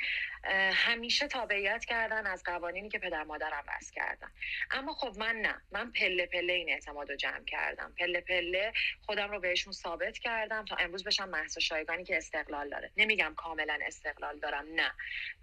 [0.73, 4.31] همیشه تابعیت کردن از قوانینی که پدر مادرم بس کردن.
[4.71, 5.61] اما خب من نه.
[5.71, 7.93] من پله پله این اعتماد رو جمع کردم.
[7.99, 8.73] پله پله
[9.05, 12.91] خودم رو بهشون ثابت کردم تا امروز بشم محض شایگانی که استقلال داره.
[12.97, 14.65] نمیگم کاملا استقلال دارم.
[14.75, 14.91] نه.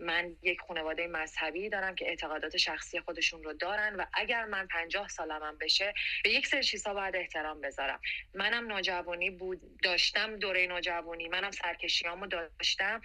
[0.00, 5.08] من یک خانواده مذهبی دارم که اعتقادات شخصی خودشون رو دارن و اگر من پنجاه
[5.08, 5.94] سالمم بشه
[6.24, 8.00] به یک سری چیزها باید احترام بذارم.
[8.34, 11.28] منم نوجوانی بود داشتم دوره نوجوانی.
[11.28, 13.00] منم سرکشیامو داشتم.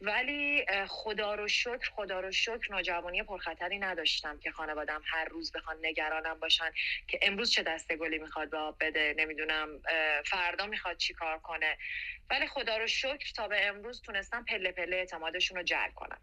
[0.00, 5.76] ولی خدا رو شکر خدا رو شکر نوجوانی پرخطری نداشتم که خانوادم هر روز بخوان
[5.82, 6.70] نگرانم باشن
[7.08, 9.82] که امروز چه دسته گلی می‌خواد به بده نمی‌دونم
[10.26, 11.76] فردا می‌خواد چی کار کنه.
[12.30, 16.20] ولی خدا رو شکر تا به امروز تونستم پله پله اعتمادشون رو جلب کنم.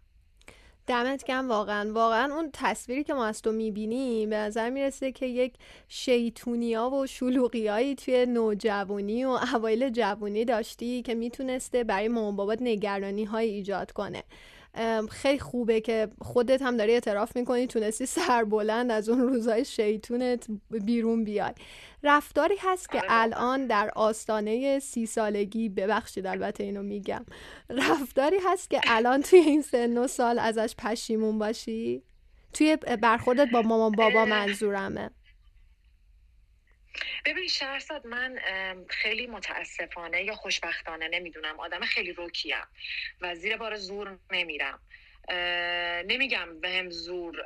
[0.86, 1.92] دمت گم واقعا.
[1.92, 5.54] واقعا اون تصویری که ما از تو می‌بینیم به نظر می‌رسه که یک
[5.88, 13.24] شیطونیا و شلوغیایی توی نوجوانی و اوایل جوانی داشتی که می‌تونسته برای مامان بابات نگرانی
[13.24, 14.22] های ایجاد کنه.
[15.10, 21.24] خیلی خوبه که خودت هم داری اعتراف می‌کنی تونستی سربلند از اون روزای شیطونت بیرون
[21.24, 21.52] بیای.
[22.02, 27.24] رفتاری هست که آره الان در آستانه سی سالگی ببخشید البته اینو میگم.
[27.70, 32.02] رفتاری هست که الان توی این سن و سال ازش پشیمون باشی؟
[32.52, 35.10] توی برخوردت با مامان بابا منظورمه.
[37.24, 38.38] ببین شهرزاد من
[38.90, 42.56] خیلی متاسفانه یا خوشبختانه نمی‌دونم آدم خیلی روکیم
[43.20, 44.80] و زیر بار زور نمیرم.
[46.04, 47.44] نمیگم به هم زور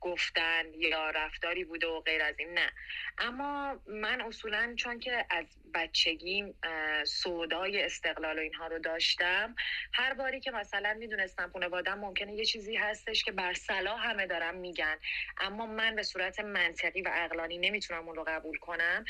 [0.00, 2.72] گفتن یا رفتاری بوده و غیر از این نه.
[3.18, 6.58] اما من اصولا چون که از بچگیم
[7.04, 9.54] سودای استقلال و اینها رو داشتم
[9.92, 14.54] هر باری که مثلا می‌دونستم خانوادم ممکنه یه چیزی هستش که بر صلاح همه دارم
[14.54, 14.98] میگن.
[15.38, 19.04] اما من به صورت منطقی و عقلانی نمی‌تونم اون رو قبول کنم.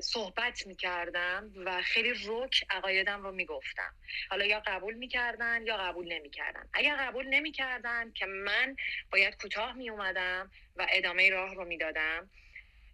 [0.00, 3.94] صحبت می‌کردم و خیلی رک عقایدم رو می‌گفتم.
[4.30, 6.41] حالا یا قبول می‌کردن یا قبول نمی‌کردن.
[6.72, 8.76] اگر قبول نمی‌کردن که من
[9.12, 12.30] باید کوتاه میومدم و ادامه راه رو می‌دادم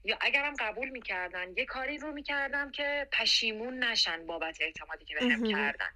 [0.05, 5.53] یا اگرم قبول می‌کردن یه کاری رو می‌کردم که پشیمون نشن بابت اعتمادی که بهم
[5.53, 5.89] کردن.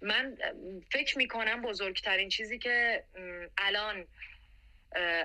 [0.00, 0.36] من
[0.92, 3.04] فکر می‌کنم بزرگترین چیزی که
[3.58, 4.08] الان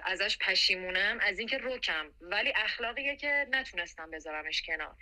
[0.04, 4.96] ازش پشیمونم از اینکه روکم ولی اخلاقیه که نتونستم بذارمش کنار.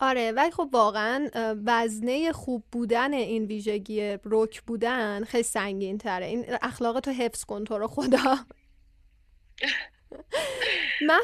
[0.00, 1.28] آره ولی خب واقعا
[1.66, 7.64] وزنه خوب بودن این ویژگی روک بودن خیلی سنگین تره این اخلاق تو حفظ کن
[7.64, 8.36] تو رو خدا.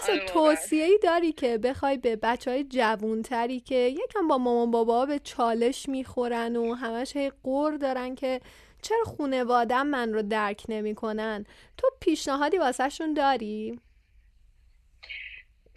[0.08, 5.06] آره توصیه ای داری که بخوای به بچه های جوونتری که یکم با مامان بابا
[5.06, 8.40] به چالش می‌خورن و همش هی قور دارن که
[8.82, 11.44] چرا خونوادم من رو درک نمی‌کنن؟
[11.76, 13.80] تو پیشنهادی واسهشون داری؟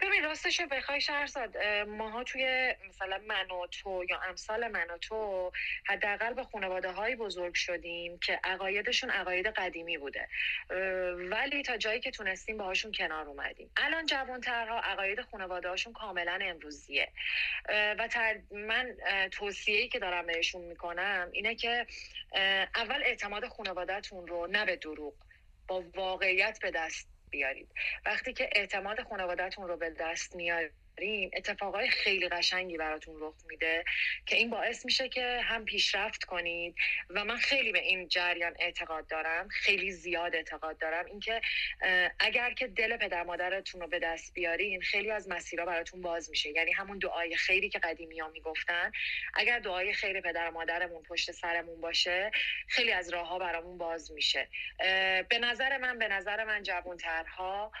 [0.00, 5.52] ببین راستش بخوای شهرزاد ماها توی مثلا من و تو یا امثال من و تو
[5.86, 10.28] حداقل به خانواده های بزرگ شدیم که عقایدشون عقاید قدیمی بوده.
[11.30, 13.70] ولی تا جایی که تونستیم باهاشون کنار اومدیم.
[13.76, 17.12] الان جوانترها عقاید خانواده هاشون کاملا امروزیه.
[17.68, 18.08] و
[18.50, 18.96] من
[19.32, 21.86] توصیه‌ای که دارم بهشون می‌کنم اینه که
[22.74, 25.14] اول اعتماد خانوادهتون رو نه به دروغ
[25.68, 27.68] با واقعیت به دست بیارید.
[28.06, 30.72] وقتی که اعتماد خانوادهتون رو به دست میارید
[31.32, 33.84] اتفاقای خیلی قشنگی براتون رخ میده
[34.26, 36.74] که این باعث میشه که هم پیشرفت کنید
[37.10, 41.06] و من خیلی به این جریان اعتقاد دارم خیلی زیاد اعتقاد دارم.
[41.06, 41.40] اینکه
[42.18, 46.50] اگر که دل پدر مادرتون رو به دست بیارین خیلی از مسیرها براتون باز میشه.
[46.50, 48.92] یعنی همون دعای خیری که قدیمی ها می‌گفتن
[49.34, 52.30] اگر دعای خیر پدر مادرمون پشت سرمون باشه
[52.68, 54.48] خیلی از راه ها برامون باز میشه.
[55.28, 57.72] به نظر من به نظر من جوانترها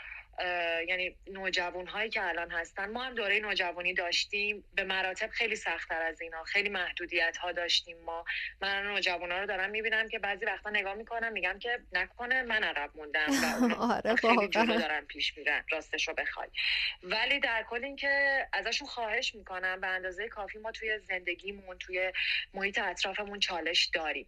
[0.88, 2.90] یعنی نوجوان هایی که الان هستن.
[2.90, 4.64] ما هم دوره نوجوانی داشتیم.
[4.74, 6.44] به مراتب خیلی سختتر از اینا.
[6.44, 8.24] خیلی محدودیت ها داشتیم ما.
[8.60, 12.62] من نوجوان ها رو دارم می‌بینم که بعضی وقتا نگاه می‌کنم میگم که نکنه من
[12.64, 13.26] عقب موندم.
[13.68, 15.64] و آره خیلی جلو دارن پیش میرن.
[15.70, 16.48] راستش رو بخوای.
[17.02, 22.12] ولی در کل اینکه ازشون خواهش می‌کنم به اندازه کافی ما توی زندگیمون توی
[22.54, 24.26] محیط اطرافمون چالش داریم.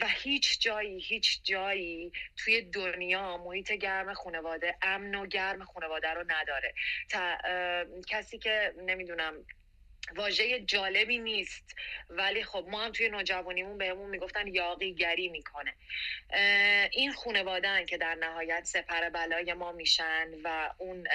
[0.00, 6.24] و هیچ جایی هیچ جایی توی دنیا محیط گرم خانواده امن و گرم خانواده رو
[6.28, 6.74] نداره.
[7.10, 7.36] تا
[8.08, 9.46] کسی که نمی‌دونم
[10.16, 11.74] واژه جالبی نیست
[12.10, 15.74] ولی خب ما هم توی نوجوانیمون بهمون می‌گفتن یاقیگری می‌کنه.
[16.92, 21.06] این خانوادن که در نهایت سپر بلای ما میشن و اون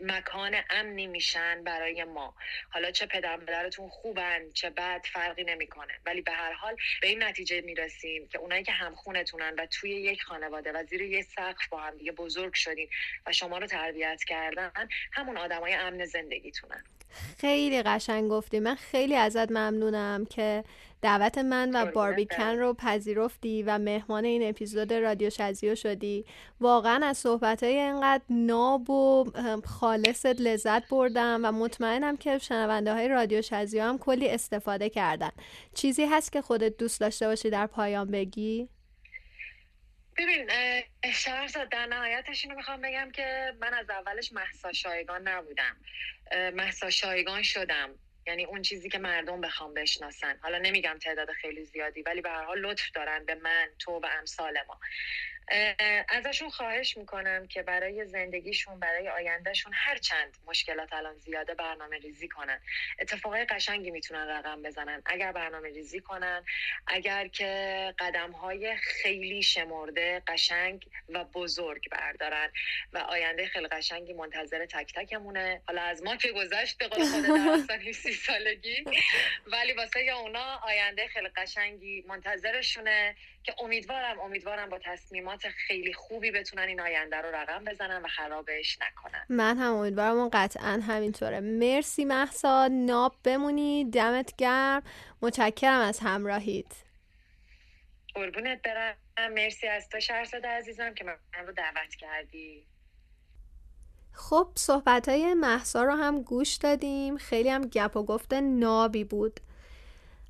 [0.00, 2.34] مکان امنی میشن برای ما.
[2.70, 5.92] حالا چه پدر مادرتون خوبن چه بد فرقی نمی‌کنه.
[6.06, 10.22] ولی به هر حال به این نتیجه می‌رسیم که اونایی که همخونتونن و توی یک
[10.22, 12.88] خانواده و زیر یک سقف با هم دیگه بزرگ شدین
[13.26, 16.84] و شما رو تربیت کردن همون آدمای امن زندگیتونن.
[17.40, 18.60] خیلی قشنگ گفتی.
[18.60, 20.64] من خیلی ازت ممنونم که
[21.02, 26.24] دعوت من و باربیکن رو پذیرفتی و مهمان این اپیزود رادیو شزیو شدی.
[26.60, 29.32] واقعا از صحبت های اینقدر ناب و
[29.64, 35.30] خالصت لذت بردم و مطمئنم که شنونده های رادیو شزیو هم کلی استفاده کردن.
[35.74, 38.68] چیزی هست که خودت دوست داشته باشی در پایان بگی؟
[40.18, 40.50] ببین
[41.12, 45.76] شهرزاد در نهایتش اینو می‌خوام بگم که من از اولش محسا شایگان نبودم.
[46.54, 47.90] محسا شایگان شدم.
[48.26, 50.38] یعنی اون چیزی که مردم بخوام بشناسن.
[50.42, 54.06] حالا نمیگم تعداد خیلی زیادی ولی به هر حال لطف دارن به من تو و
[54.18, 54.78] امثال ما.
[56.08, 62.28] ازشون خواهش می‌کنم که برای زندگیشون برای آیندهشون هر چند مشکلات الان زیاده برنامه ریزی
[62.28, 62.60] کنن.
[62.98, 65.02] اتفاقای قشنگی می‌تونن رقم بزنن.
[65.06, 66.44] اگر برنامه ریزی کنن
[66.86, 72.52] اگر که قدم های خیلی شمرده قشنگ و بزرگ بردارن
[72.92, 75.62] و آینده خیلی قشنگی منتظر تک تکمونه.
[75.66, 78.84] حالا از ما که گذشت به قول خود در سی سالگی.
[79.46, 83.16] ولی واسه اونا آینده خیلی قشنگی منتظرشونه.
[83.46, 88.78] که امیدوارم امیدوارم با تصمیمات خیلی خوبی بتونن این آینده رو رقم بزنن و خرابش
[88.82, 89.26] نکنن.
[89.28, 91.40] من هم امیدوارم و قطعا همینطوره.
[91.40, 93.84] مرسی محسا ناب بمونی.
[93.84, 94.82] دمت گرم.
[95.22, 96.66] متشکرم از همراهیت.
[98.14, 98.96] قربونت برم.
[99.32, 100.00] مرسی از تو.
[100.00, 102.66] شهرزاد عزیزم که من رو دعوت کردی.
[104.12, 107.16] خب صحبت های محسا رو هم گوش دادیم.
[107.16, 109.40] خیلی هم گپ و گفت نابی بود.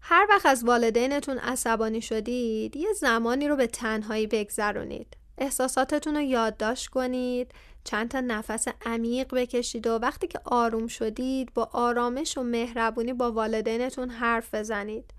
[0.08, 5.16] هر وقت از والدینتون عصبانی شدید یه زمانی رو به تنهایی بگذرونید.
[5.38, 7.52] احساساتتون رو یادداشت کنید
[7.84, 13.32] چند تا نفس عمیق بکشید و وقتی که آروم شدید با آرامش و مهربونی با
[13.32, 15.14] والدینتون حرف بزنید.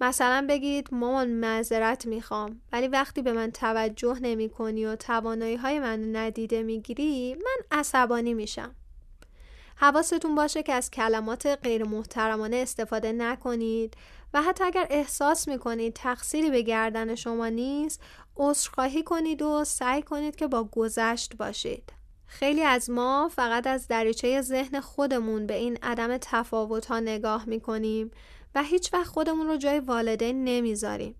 [0.00, 5.80] مثلا بگید مامان معذرت می‌خوام ولی وقتی به من توجه نمی کنی و توانایی های
[5.80, 8.74] من ندیده می‌گیری من عصبانی میشم.
[9.80, 13.94] حواستون باشه که از کلمات غیر محترمانه استفاده نکنید
[14.34, 18.00] و حتی اگر احساس می‌کنید تقصیری به گردن شما نیست
[18.36, 21.92] عذرخواهی کنید و سعی کنید که با گذشت باشید.
[22.26, 28.10] خیلی از ما فقط از دریچه ذهن خودمون به این عدم تفاوت ها نگاه می‌کنیم
[28.54, 31.14] و هیچ وقت خودمون رو جای والدین نمی‌ذاریم.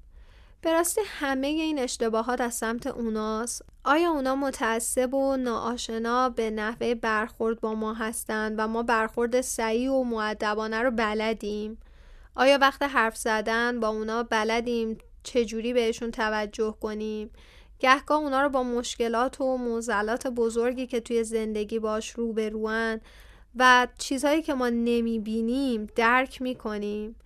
[0.63, 6.95] به راستی همه این اشتباهات از سمت اوناست؟ آیا اونا متعصب و ناآشنا به نحوه
[6.95, 11.79] برخورد با ما هستند و ما برخورد سعی و معدبانه رو بلدیم؟
[12.35, 17.31] آیا وقت حرف زدن با اونا بلدیم چجوری بهشون توجه کنیم؟
[17.79, 23.01] گهگاه اونا رو با مشکلات و موزلات بزرگی که توی زندگی باش روبروان
[23.57, 27.17] و چیزهایی که ما نمی‌بینیم درک می‌کنیم.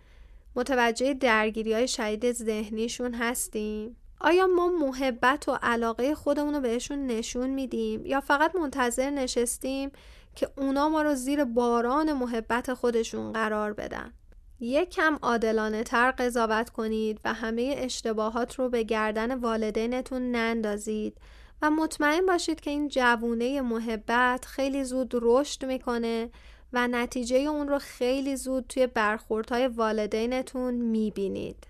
[0.56, 7.50] متوجه درگیری های شدید ذهنیشون هستیم؟ آیا ما محبت و علاقه خودمون رو بهشون نشون
[7.50, 9.90] میدیم؟ یا فقط منتظر نشستیم
[10.34, 14.12] که اونا ما رو زیر باران محبت خودشون قرار بدن؟
[14.60, 21.18] یک کم عادلانه تر قضاوت کنید و همه اشتباهات رو به گردن والدینتون نندازید
[21.62, 26.30] و مطمئن باشید که این جوونه محبت خیلی زود رشد می‌کنه
[26.74, 31.66] و نتیجه اون رو خیلی زود توی برخوردهای والدینتون می‌بینید.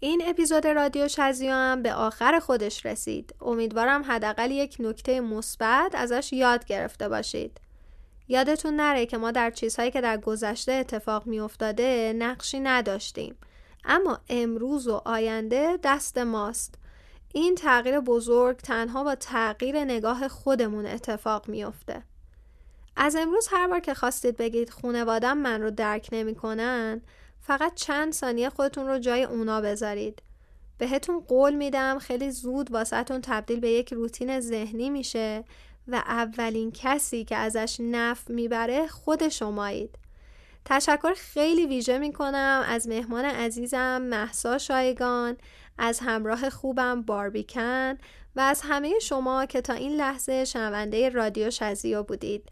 [0.00, 3.34] این اپیزود رادیو شزیو هم به آخر خودش رسید.
[3.40, 7.60] امیدوارم حداقل یک نکته مثبت ازش یاد گرفته باشید.
[8.28, 13.36] یادتون نره که ما در چیزهایی که در گذشته اتفاق میافتاده نقشی نداشتیم.
[13.84, 16.74] اما امروز و آینده دست ماست.
[17.34, 22.02] این تغییر بزرگ تنها با تغییر نگاه خودمون اتفاق میافته.
[23.00, 27.02] از امروز هر بار که خواستید بگید خونوادم من رو درک نمی‌کنن
[27.40, 30.22] فقط چند ثانیه خودتون رو جای اونا بذارید.
[30.78, 35.44] بهتون قول میدم خیلی زود واسهتون تبدیل به یک روتین ذهنی میشه
[35.88, 39.98] و اولین کسی که ازش نف می‌بره خود شمایید.
[40.64, 45.36] تشکر خیلی ویژه می‌کنم از مهمان عزیزم محسا شایگان
[45.78, 47.98] از همراه خوبم باربیکن
[48.36, 52.48] و از همه شما که تا این لحظه شنونده رادیو شزیو بودید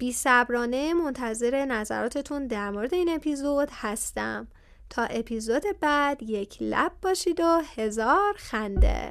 [0.00, 4.48] بی صبرانه منتظر نظراتتون در مورد این اپیزود هستم.
[4.90, 9.10] تا اپیزود بعد یک لب باشید و هزار خنده.